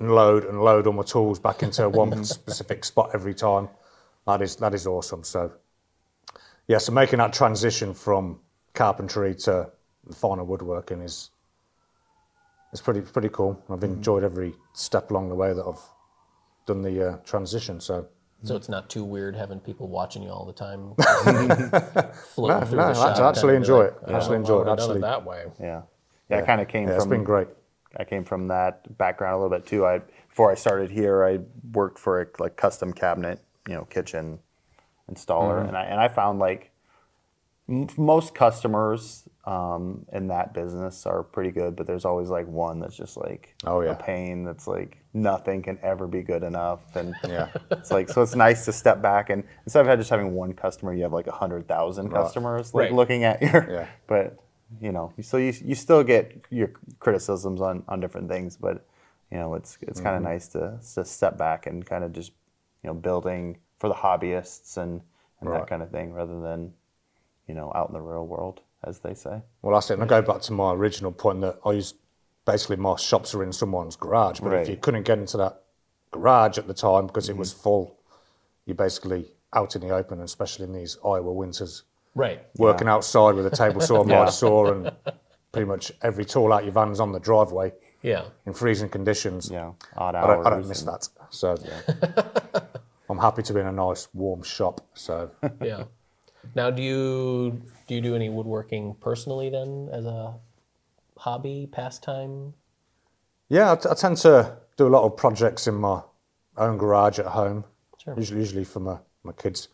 unload 0.00 0.44
and 0.44 0.60
load 0.60 0.88
all 0.88 0.92
my 0.92 1.04
tools 1.04 1.38
back 1.38 1.62
into 1.62 1.88
one 1.88 2.24
specific 2.36 2.84
spot 2.84 3.10
every 3.14 3.34
time. 3.34 3.68
That 4.26 4.42
is 4.42 4.56
that 4.56 4.74
is 4.74 4.86
awesome. 4.86 5.24
So 5.24 5.52
yeah, 6.68 6.78
so 6.78 6.92
making 6.92 7.18
that 7.18 7.32
transition 7.32 7.94
from 7.94 8.40
carpentry 8.72 9.34
to 9.34 9.70
finer 10.14 10.44
woodworking 10.44 11.00
is 11.02 11.30
is 12.72 12.80
pretty 12.80 13.00
pretty 13.00 13.28
cool. 13.28 13.62
I've 13.70 13.84
enjoyed 13.84 14.24
every 14.24 14.54
step 14.72 15.10
along 15.10 15.28
the 15.28 15.34
way 15.34 15.52
that 15.52 15.62
I've 15.64 15.80
done 16.66 16.82
the 16.82 17.10
uh, 17.10 17.16
transition. 17.18 17.80
So 17.80 18.06
So 18.42 18.56
it's 18.56 18.68
not 18.68 18.88
too 18.90 19.04
weird 19.04 19.36
having 19.36 19.60
people 19.60 19.88
watching 19.88 20.22
you 20.22 20.30
all 20.30 20.44
the 20.46 20.52
time. 20.52 20.94
No, 22.36 22.60
through 22.60 22.78
no, 22.78 22.88
the 22.88 22.94
shop, 22.94 23.16
I 23.18 23.28
actually 23.28 23.56
enjoy 23.56 23.84
like, 23.84 23.92
it. 23.92 23.98
"Oh, 24.08 24.14
Actually 24.16 24.30
why 24.30 24.36
enjoy 24.40 24.54
it, 24.54 24.58
would 24.58 24.64
done 24.66 24.78
actually. 24.78 25.00
that 25.00 25.24
way. 25.24 25.44
yeah 25.60 25.82
yeah, 26.30 26.38
I 26.38 26.42
kind 26.42 26.60
of 26.60 26.68
came 26.68 26.88
yeah, 26.88 26.94
from 26.94 26.96
it's 26.96 27.06
been 27.06 27.24
great. 27.24 27.48
I 27.96 28.04
came 28.04 28.24
from 28.24 28.48
that 28.48 28.96
background 28.98 29.34
a 29.34 29.38
little 29.38 29.56
bit 29.56 29.66
too. 29.66 29.86
I 29.86 30.00
before 30.28 30.50
I 30.50 30.54
started 30.54 30.90
here, 30.90 31.24
I 31.24 31.38
worked 31.72 31.98
for 31.98 32.22
a 32.22 32.26
like 32.38 32.56
custom 32.56 32.92
cabinet, 32.92 33.40
you 33.68 33.74
know, 33.74 33.84
kitchen 33.84 34.38
installer, 35.10 35.58
Mm-hmm. 35.60 35.68
and 35.68 35.76
I 35.76 35.84
and 35.84 36.00
I 36.00 36.08
found 36.08 36.38
like 36.38 36.70
m- 37.68 37.88
most 37.96 38.34
customers 38.34 39.28
um, 39.44 40.06
in 40.12 40.28
that 40.28 40.54
business 40.54 41.04
are 41.06 41.22
pretty 41.22 41.50
good, 41.50 41.76
but 41.76 41.86
there's 41.86 42.04
always 42.06 42.30
like 42.30 42.46
one 42.48 42.80
that's 42.80 42.96
just 42.96 43.16
like 43.16 43.54
Oh, 43.66 43.80
yeah. 43.82 43.90
a 43.90 43.94
pain. 43.94 44.44
That's 44.44 44.66
like 44.66 44.98
nothing 45.12 45.62
can 45.62 45.78
ever 45.82 46.06
be 46.06 46.22
good 46.22 46.42
enough, 46.42 46.96
and 46.96 47.14
Yeah. 47.28 47.48
it's 47.70 47.90
like 47.90 48.08
so 48.08 48.22
it's 48.22 48.34
nice 48.34 48.64
to 48.64 48.72
step 48.72 49.02
back 49.02 49.30
and 49.30 49.44
instead 49.66 49.86
of 49.86 49.98
just 49.98 50.10
having 50.10 50.34
one 50.34 50.52
customer, 50.54 50.94
you 50.94 51.02
have 51.02 51.12
like 51.12 51.26
a 51.26 51.32
hundred 51.32 51.68
thousand 51.68 52.10
customers 52.10 52.72
like 52.74 52.84
Right. 52.84 52.92
looking 52.92 53.24
at 53.24 53.42
your 53.42 53.66
Yeah. 53.70 53.86
but 54.06 54.38
you 54.80 54.90
know, 54.92 55.12
so 55.22 55.36
you 55.36 55.52
you 55.62 55.74
still 55.74 56.02
get 56.02 56.46
your 56.50 56.72
criticisms 56.98 57.60
on, 57.60 57.84
on 57.86 58.00
different 58.00 58.28
things, 58.28 58.56
but 58.56 58.84
you 59.30 59.38
know, 59.38 59.54
it's 59.54 59.78
it's 59.82 60.00
kind 60.00 60.16
of 60.16 60.22
Mm-hmm. 60.22 60.32
nice 60.32 60.48
to 60.48 60.78
to 60.94 61.04
step 61.04 61.36
back 61.38 61.66
and 61.66 61.84
kind 61.84 62.02
of 62.02 62.12
just 62.12 62.32
you 62.84 62.88
know 62.90 62.94
building 62.94 63.56
for 63.78 63.88
the 63.88 63.94
hobbyists 63.94 64.76
and 64.76 65.00
and 65.40 65.50
that 65.52 65.66
kind 65.66 65.82
of 65.82 65.90
thing 65.90 66.12
rather 66.12 66.40
than 66.40 66.72
you 67.48 67.54
know 67.54 67.72
out 67.74 67.88
in 67.88 67.94
the 67.94 68.00
real 68.00 68.26
world, 68.26 68.60
as 68.84 69.00
they 69.00 69.14
say. 69.14 69.42
Well, 69.62 69.74
that's 69.74 69.90
it. 69.90 69.94
And 69.94 70.02
I 70.02 70.06
go 70.06 70.22
back 70.22 70.40
to 70.42 70.52
my 70.52 70.72
original 70.72 71.10
point 71.12 71.40
that 71.42 71.58
I 71.66 71.72
used 71.72 71.96
basically 72.46 72.76
my 72.76 72.96
shops 72.96 73.34
are 73.34 73.42
in 73.42 73.52
someone's 73.52 73.96
garage, 73.96 74.40
but 74.40 74.52
Right. 74.52 74.62
if 74.62 74.68
you 74.68 74.76
couldn't 74.76 75.04
get 75.04 75.18
into 75.18 75.36
that 75.38 75.62
garage 76.10 76.58
at 76.58 76.66
the 76.66 76.74
time 76.74 77.06
because 77.06 77.28
it 77.28 77.32
mm-hmm. 77.32 77.40
was 77.40 77.52
full, 77.52 77.98
you're 78.66 78.74
basically 78.74 79.32
out 79.54 79.74
in 79.76 79.82
the 79.82 79.90
open, 79.90 80.18
and 80.18 80.24
especially 80.26 80.64
in 80.64 80.72
these 80.72 80.98
Iowa 81.04 81.32
winters, 81.32 81.82
Right. 82.14 82.42
working 82.56 82.86
outside 82.88 83.34
with 83.34 83.46
a 83.46 83.56
table 83.56 83.80
saw 83.80 84.00
and 84.02 84.10
Yeah. 84.10 84.20
miter 84.20 84.30
saw, 84.30 84.72
and 84.72 84.92
pretty 85.52 85.66
much 85.66 85.92
every 86.02 86.24
tool 86.24 86.52
out 86.52 86.64
your 86.64 86.72
van's 86.72 87.00
on 87.00 87.12
the 87.12 87.20
driveway 87.20 87.72
Yeah. 88.02 88.24
in 88.46 88.52
freezing 88.52 88.88
conditions. 88.90 89.50
Yeah, 89.50 89.72
odd 89.96 90.14
I 90.14 90.20
hours. 90.20 90.36
don't, 90.36 90.46
I 90.46 90.50
don't 90.50 90.68
miss 90.68 90.82
and- 90.82 90.92
that. 90.92 91.08
So 91.30 91.56
I'm 93.14 93.20
happy 93.20 93.42
to 93.44 93.54
be 93.54 93.60
in 93.60 93.66
a 93.68 93.72
nice 93.72 94.08
warm 94.12 94.42
shop. 94.42 94.80
So 94.94 95.30
Yeah. 95.62 95.84
Now, 96.56 96.70
do 96.70 96.82
you 96.82 97.62
do 97.86 97.94
you 97.94 98.00
do 98.00 98.16
any 98.16 98.28
woodworking 98.28 98.96
personally 99.00 99.50
then, 99.50 99.88
as 99.92 100.04
a 100.04 100.34
hobby, 101.16 101.68
pastime? 101.70 102.54
Yeah, 103.48 103.72
I, 103.72 103.76
t- 103.76 103.88
I 103.88 103.94
tend 103.94 104.16
to 104.18 104.56
do 104.76 104.88
a 104.88 104.92
lot 104.96 105.04
of 105.04 105.16
projects 105.16 105.68
in 105.68 105.76
my 105.76 106.02
own 106.56 106.76
garage 106.76 107.18
at 107.20 107.26
home. 107.26 107.64
Sure. 108.02 108.14
Usually, 108.16 108.40
usually 108.40 108.64
for 108.64 108.80
my, 108.80 108.98
my 109.22 109.32
kids. 109.32 109.68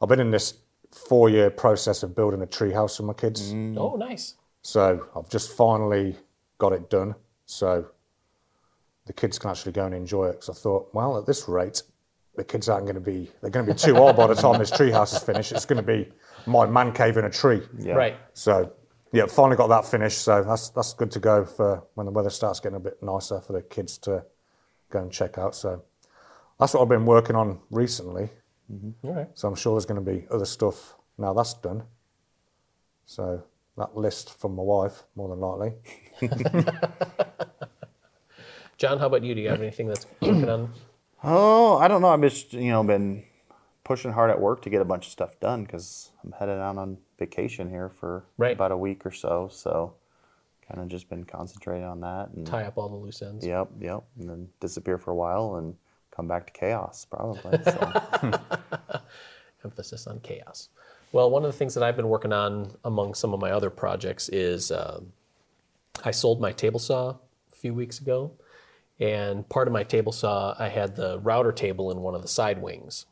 I've 0.00 0.08
been 0.08 0.20
in 0.20 0.30
this 0.30 0.54
four 0.90 1.28
year 1.28 1.50
process 1.50 2.02
of 2.02 2.16
building 2.16 2.40
a 2.40 2.46
tree 2.46 2.72
house 2.72 2.96
for 2.96 3.02
my 3.02 3.12
kids. 3.12 3.52
Mm. 3.52 3.76
Oh, 3.78 3.96
nice. 3.96 4.36
So 4.62 5.06
I've 5.14 5.28
just 5.28 5.52
finally 5.52 6.16
got 6.58 6.72
it 6.72 6.88
done. 6.88 7.14
So 7.44 7.86
the 9.06 9.12
kids 9.12 9.38
can 9.38 9.50
actually 9.50 9.72
go 9.72 9.84
and 9.84 9.94
enjoy 9.94 10.28
it. 10.28 10.40
Because 10.40 10.48
I 10.48 10.54
thought, 10.54 10.88
well, 10.94 11.18
at 11.18 11.26
this 11.26 11.46
rate, 11.46 11.82
the 12.40 12.44
kids 12.44 12.70
aren't 12.70 12.86
going 12.86 12.94
to 12.94 13.02
be, 13.02 13.30
they're 13.42 13.50
going 13.50 13.66
to 13.66 13.74
be 13.74 13.78
too 13.78 13.98
old 13.98 14.16
by 14.16 14.26
the 14.26 14.34
time 14.34 14.58
this 14.58 14.70
treehouse 14.70 15.14
is 15.14 15.22
finished. 15.22 15.52
It's 15.52 15.66
going 15.66 15.76
to 15.76 15.86
be 15.86 16.10
my 16.46 16.64
man 16.64 16.90
cave 16.90 17.18
in 17.18 17.26
a 17.26 17.30
tree. 17.30 17.60
Yeah. 17.78 17.92
Right. 17.92 18.16
So, 18.32 18.72
yeah, 19.12 19.26
finally 19.26 19.58
got 19.58 19.66
that 19.66 19.84
finished. 19.84 20.22
So 20.22 20.42
that's 20.42 20.70
that's 20.70 20.94
good 20.94 21.10
to 21.10 21.18
go 21.18 21.44
for 21.44 21.84
when 21.96 22.06
the 22.06 22.12
weather 22.12 22.30
starts 22.30 22.58
getting 22.58 22.76
a 22.76 22.80
bit 22.80 23.02
nicer 23.02 23.42
for 23.42 23.52
the 23.52 23.60
kids 23.60 23.98
to 23.98 24.24
go 24.88 25.00
and 25.00 25.12
check 25.12 25.36
out. 25.36 25.54
So 25.54 25.82
that's 26.58 26.72
what 26.72 26.80
I've 26.80 26.88
been 26.88 27.04
working 27.04 27.36
on 27.36 27.60
recently. 27.70 28.30
Mm-hmm. 28.72 29.06
All 29.06 29.12
right. 29.12 29.28
So 29.34 29.46
I'm 29.46 29.54
sure 29.54 29.74
there's 29.74 29.84
going 29.84 30.02
to 30.02 30.10
be 30.10 30.26
other 30.30 30.46
stuff 30.46 30.94
now 31.18 31.34
that's 31.34 31.52
done. 31.52 31.82
So 33.04 33.42
that 33.76 33.94
list 33.98 34.40
from 34.40 34.54
my 34.54 34.62
wife, 34.62 35.02
more 35.14 35.28
than 35.28 35.40
likely. 35.40 35.74
John, 38.78 38.98
how 38.98 39.08
about 39.08 39.24
you? 39.24 39.34
Do 39.34 39.42
you 39.42 39.50
have 39.50 39.60
anything 39.60 39.88
that's 39.88 40.06
working 40.22 40.48
on? 40.48 40.72
Oh, 41.22 41.76
I 41.78 41.88
don't 41.88 42.00
know. 42.02 42.08
I've 42.08 42.20
just 42.22 42.52
you 42.52 42.70
know 42.70 42.82
been 42.82 43.24
pushing 43.84 44.12
hard 44.12 44.30
at 44.30 44.40
work 44.40 44.62
to 44.62 44.70
get 44.70 44.80
a 44.80 44.84
bunch 44.84 45.06
of 45.06 45.12
stuff 45.12 45.38
done 45.40 45.64
because 45.64 46.10
I'm 46.24 46.32
headed 46.32 46.58
out 46.58 46.76
on 46.78 46.98
vacation 47.18 47.68
here 47.70 47.88
for 47.88 48.24
Right. 48.38 48.52
about 48.54 48.72
a 48.72 48.76
week 48.76 49.04
or 49.04 49.10
so. 49.10 49.48
So 49.52 49.94
kind 50.68 50.80
of 50.80 50.88
just 50.88 51.08
been 51.08 51.24
concentrating 51.24 51.84
on 51.84 52.00
that 52.00 52.28
and 52.34 52.46
Tie 52.46 52.62
up 52.64 52.78
all 52.78 52.88
the 52.88 52.94
loose 52.96 53.20
ends. 53.22 53.44
yep, 53.44 53.68
yep, 53.80 54.04
and 54.18 54.28
then 54.30 54.48
disappear 54.60 54.96
for 54.98 55.10
a 55.10 55.14
while 55.14 55.56
and 55.56 55.74
come 56.14 56.28
back 56.28 56.46
to 56.46 56.52
chaos 56.52 57.04
probably. 57.04 57.58
So. 57.64 57.92
emphasis 59.64 60.06
on 60.06 60.20
chaos. 60.20 60.68
Well, 61.12 61.30
one 61.30 61.44
of 61.44 61.50
the 61.52 61.58
things 61.58 61.74
that 61.74 61.82
I've 61.82 61.96
been 61.96 62.08
working 62.08 62.32
on 62.32 62.76
among 62.84 63.14
some 63.14 63.34
of 63.34 63.40
my 63.40 63.50
other 63.50 63.68
projects 63.68 64.28
is 64.28 64.70
uh, 64.70 65.00
I 66.04 66.12
sold 66.12 66.40
my 66.40 66.52
table 66.52 66.78
saw 66.78 67.10
a 67.10 67.56
few 67.56 67.74
weeks 67.74 67.98
ago, 68.00 68.30
and 69.00 69.48
part 69.48 69.66
of 69.66 69.72
my 69.72 69.82
table 69.82 70.12
saw 70.12 70.54
I 70.58 70.68
had 70.68 70.94
the 70.94 71.18
router 71.18 71.52
table 71.52 71.90
in 71.90 72.00
one 72.00 72.14
of 72.14 72.22
the 72.22 72.28
side 72.28 72.60
wings. 72.62 73.06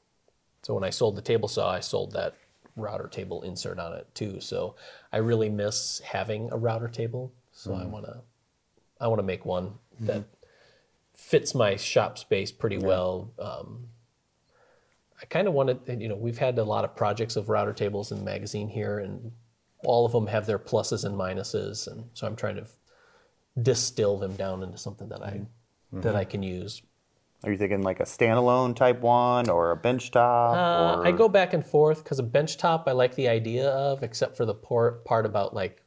So 0.62 0.74
when 0.74 0.84
I 0.84 0.90
sold 0.90 1.16
the 1.16 1.22
table 1.22 1.48
saw, 1.48 1.70
I 1.70 1.80
sold 1.80 2.12
that 2.12 2.34
router 2.76 3.08
table 3.08 3.42
insert 3.42 3.78
on 3.78 3.94
it 3.94 4.06
too. 4.14 4.40
So 4.40 4.76
I 5.12 5.16
really 5.16 5.48
miss 5.48 6.00
having 6.04 6.52
a 6.52 6.56
router 6.56 6.88
table. 6.88 7.32
So 7.52 7.74
I 7.74 7.84
want 7.86 8.04
to 8.04 8.20
I 9.00 9.08
want 9.08 9.18
to 9.18 9.24
make 9.24 9.44
one 9.44 9.74
that 10.00 10.24
fits 11.14 11.54
my 11.54 11.76
shop 11.76 12.18
space 12.18 12.52
pretty 12.52 12.78
well. 12.78 13.32
Um, 13.38 13.88
I 15.20 15.26
kind 15.26 15.48
of 15.48 15.54
wanted, 15.54 15.80
you 16.00 16.08
know, 16.08 16.14
we've 16.14 16.38
had 16.38 16.58
a 16.58 16.64
lot 16.64 16.84
of 16.84 16.94
projects 16.94 17.34
of 17.36 17.48
router 17.48 17.72
tables 17.72 18.12
in 18.12 18.18
the 18.18 18.24
magazine 18.24 18.68
here, 18.68 19.00
and 19.00 19.32
all 19.84 20.06
of 20.06 20.12
them 20.12 20.28
have 20.28 20.46
their 20.46 20.58
pluses 20.58 21.04
and 21.04 21.16
minuses, 21.16 21.88
and 21.88 22.04
so 22.14 22.26
I'm 22.26 22.36
trying 22.36 22.56
to 22.56 22.66
distill 23.60 24.16
them 24.18 24.36
down 24.36 24.62
into 24.62 24.78
something 24.78 25.08
that 25.08 25.22
I 25.22 25.40
that 25.92 26.08
mm-hmm. 26.08 26.16
I 26.16 26.24
can 26.24 26.42
use. 26.42 26.82
Are 27.44 27.50
you 27.52 27.56
thinking 27.56 27.82
like 27.82 28.00
a 28.00 28.04
standalone 28.04 28.74
type 28.74 29.00
one 29.00 29.48
or 29.48 29.70
a 29.70 29.76
bench 29.76 30.10
top? 30.10 30.56
Uh, 30.56 31.00
or... 31.00 31.06
I 31.06 31.12
go 31.12 31.28
back 31.28 31.54
and 31.54 31.64
forth 31.64 32.02
because 32.02 32.18
a 32.18 32.24
bench 32.24 32.56
top 32.56 32.88
I 32.88 32.92
like 32.92 33.14
the 33.14 33.28
idea 33.28 33.68
of, 33.68 34.02
except 34.02 34.36
for 34.36 34.44
the 34.44 34.54
part 34.54 35.24
about 35.24 35.54
like 35.54 35.84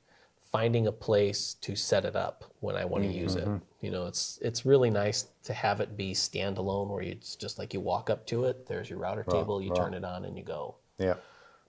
finding 0.52 0.88
a 0.88 0.92
place 0.92 1.54
to 1.62 1.76
set 1.76 2.06
it 2.06 2.16
up 2.16 2.54
when 2.60 2.76
I 2.76 2.86
want 2.86 3.04
to 3.04 3.10
use 3.10 3.36
it. 3.36 3.46
Mm-hmm. 3.46 3.86
You 3.86 3.92
know, 3.92 4.06
it's 4.06 4.40
it's 4.42 4.66
really 4.66 4.90
nice 4.90 5.28
to 5.44 5.54
have 5.54 5.82
it 5.82 5.98
be 5.98 6.14
standalone, 6.14 6.90
where 6.90 7.04
you, 7.04 7.12
it's 7.12 7.36
just 7.36 7.60
like 7.60 7.74
you 7.74 7.82
walk 7.82 8.10
up 8.10 8.26
to 8.28 8.46
it. 8.46 8.68
There's 8.68 8.90
your 8.90 9.00
router 9.00 9.24
table. 9.24 9.62
You 9.62 9.74
turn 9.74 9.94
it 9.94 10.06
on 10.06 10.24
and 10.24 10.38
you 10.38 10.44
go. 10.44 10.76
Yeah. 11.00 11.16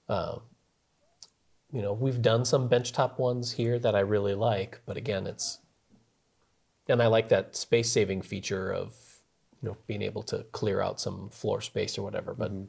Um, 0.09 0.43
you 1.73 1.81
know, 1.81 1.93
we've 1.93 2.21
done 2.21 2.45
some 2.45 2.69
benchtop 2.69 3.19
ones 3.19 3.53
here 3.53 3.79
that 3.79 3.95
I 3.95 4.01
really 4.01 4.35
like, 4.35 4.81
but 4.85 4.97
again, 4.97 5.27
it's 5.27 5.59
and 6.93 7.03
I 7.03 7.07
like 7.07 7.29
that 7.29 7.57
space 7.57 7.91
saving 7.91 8.23
feature 8.23 8.73
of 8.73 8.95
you 9.63 9.69
know 9.69 9.77
being 9.87 10.03
able 10.03 10.23
to 10.25 10.45
clear 10.53 10.81
out 10.81 11.01
some 11.01 11.31
floor 11.31 11.61
space 11.61 11.99
or 11.99 12.03
whatever. 12.03 12.35
But 12.35 12.53
mm-hmm. 12.53 12.65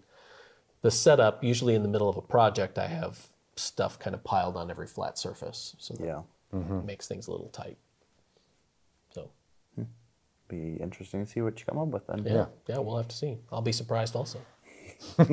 the 0.81 0.91
setup, 0.91 1.43
usually 1.43 1.75
in 1.75 1.83
the 1.83 1.89
middle 1.89 2.09
of 2.09 2.17
a 2.17 2.21
project, 2.21 2.77
I 2.77 2.88
have 2.88 3.27
stuff 3.55 3.99
kind 3.99 4.15
of 4.15 4.23
piled 4.23 4.57
on 4.57 4.71
every 4.71 4.88
flat 4.88 5.17
surface, 5.17 5.75
so 5.77 5.93
that 5.95 6.05
Yeah, 6.05 6.21
it 6.51 6.86
makes 6.86 7.07
things 7.07 7.27
a 7.27 7.31
little 7.31 7.49
tight. 7.49 7.77
So 9.13 9.29
hmm. 9.75 9.83
be 10.47 10.77
interesting 10.79 11.25
to 11.25 11.31
see 11.31 11.41
what 11.41 11.59
you 11.59 11.65
come 11.65 11.77
up 11.77 11.89
with 11.89 12.07
then. 12.07 12.23
yeah, 12.25 12.45
yeah, 12.67 12.79
we'll 12.79 12.97
have 12.97 13.09
to 13.09 13.15
see. 13.15 13.38
I'll 13.51 13.62
be 13.62 13.71
surprised 13.71 14.15
also. 14.15 14.39
well, 15.17 15.27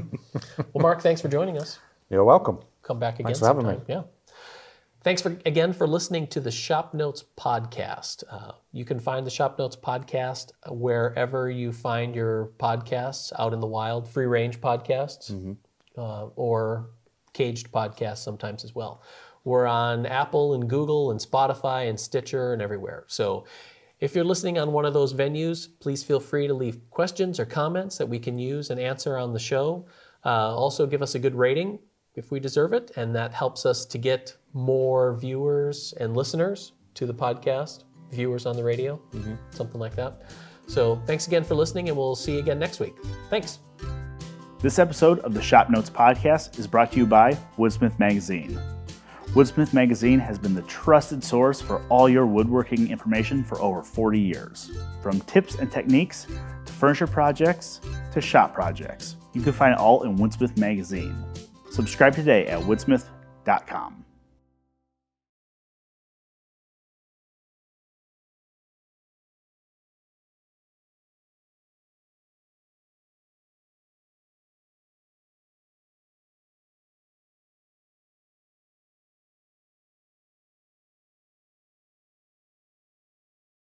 Mark, 0.74 1.00
thanks 1.00 1.20
for 1.20 1.28
joining 1.28 1.58
us. 1.58 1.78
You're 2.08 2.24
welcome. 2.24 2.58
come 2.82 2.98
back 2.98 3.14
again. 3.14 3.26
Thanks 3.26 3.38
for 3.38 3.46
having 3.46 3.66
me. 3.66 3.74
sometime. 3.74 3.86
Yeah. 3.88 4.02
Thanks 5.02 5.22
for 5.22 5.38
again 5.46 5.72
for 5.72 5.86
listening 5.86 6.26
to 6.26 6.40
the 6.40 6.50
Shop 6.50 6.92
Notes 6.92 7.24
podcast. 7.38 8.22
Uh, 8.30 8.52
you 8.70 8.84
can 8.84 9.00
find 9.00 9.26
the 9.26 9.30
Shop 9.30 9.58
Notes 9.58 9.74
podcast 9.74 10.52
wherever 10.68 11.50
you 11.50 11.72
find 11.72 12.14
your 12.14 12.50
podcasts 12.58 13.32
out 13.38 13.54
in 13.54 13.60
the 13.60 13.66
wild, 13.66 14.06
free 14.06 14.26
range 14.26 14.60
podcasts, 14.60 15.56
uh, 15.96 16.26
or 16.36 16.90
caged 17.32 17.72
podcasts 17.72 18.18
sometimes 18.18 18.62
as 18.62 18.74
well. 18.74 19.02
We're 19.44 19.66
on 19.66 20.04
Apple 20.04 20.52
and 20.52 20.68
Google 20.68 21.10
and 21.12 21.18
Spotify 21.18 21.88
and 21.88 21.98
Stitcher 21.98 22.52
and 22.52 22.60
everywhere. 22.60 23.04
So 23.06 23.46
if 24.00 24.14
you're 24.14 24.22
listening 24.22 24.58
on 24.58 24.70
one 24.72 24.84
of 24.84 24.92
those 24.92 25.14
venues, 25.14 25.66
please 25.80 26.04
feel 26.04 26.20
free 26.20 26.46
to 26.46 26.52
leave 26.52 26.78
questions 26.90 27.40
or 27.40 27.46
comments 27.46 27.96
that 27.96 28.06
we 28.06 28.18
can 28.18 28.38
use 28.38 28.68
and 28.68 28.78
answer 28.78 29.16
on 29.16 29.32
the 29.32 29.38
show. 29.38 29.86
Uh, 30.26 30.54
also, 30.54 30.86
give 30.86 31.00
us 31.00 31.14
a 31.14 31.18
good 31.18 31.34
rating 31.34 31.78
if 32.14 32.30
we 32.30 32.40
deserve 32.40 32.72
it, 32.72 32.90
and 32.96 33.14
that 33.14 33.32
helps 33.32 33.64
us 33.64 33.84
to 33.86 33.98
get 33.98 34.36
more 34.52 35.14
viewers 35.16 35.94
and 35.98 36.16
listeners 36.16 36.72
to 36.94 37.06
the 37.06 37.14
podcast, 37.14 37.84
viewers 38.10 38.46
on 38.46 38.56
the 38.56 38.64
radio, 38.64 39.00
mm-hmm. 39.12 39.34
something 39.50 39.80
like 39.80 39.94
that. 39.96 40.22
So, 40.66 41.02
thanks 41.06 41.26
again 41.26 41.44
for 41.44 41.54
listening, 41.54 41.88
and 41.88 41.96
we'll 41.96 42.16
see 42.16 42.34
you 42.34 42.38
again 42.38 42.58
next 42.58 42.80
week. 42.80 42.94
Thanks. 43.28 43.60
This 44.60 44.78
episode 44.78 45.20
of 45.20 45.32
the 45.34 45.40
Shop 45.40 45.70
Notes 45.70 45.88
podcast 45.88 46.58
is 46.58 46.66
brought 46.66 46.92
to 46.92 46.98
you 46.98 47.06
by 47.06 47.32
Woodsmith 47.56 47.98
Magazine. 47.98 48.60
Woodsmith 49.28 49.72
Magazine 49.72 50.18
has 50.18 50.38
been 50.38 50.54
the 50.54 50.62
trusted 50.62 51.22
source 51.22 51.60
for 51.60 51.80
all 51.88 52.08
your 52.08 52.26
woodworking 52.26 52.90
information 52.90 53.44
for 53.44 53.60
over 53.60 53.82
40 53.82 54.18
years. 54.18 54.72
From 55.00 55.20
tips 55.20 55.54
and 55.54 55.70
techniques 55.70 56.26
to 56.66 56.72
furniture 56.72 57.06
projects 57.06 57.80
to 58.12 58.20
shop 58.20 58.52
projects, 58.52 59.16
you 59.32 59.40
can 59.40 59.52
find 59.52 59.72
it 59.72 59.78
all 59.78 60.02
in 60.02 60.18
Woodsmith 60.18 60.58
Magazine. 60.58 61.16
Subscribe 61.70 62.14
today 62.14 62.46
at 62.46 62.60
woodsmith.com. 62.60 64.04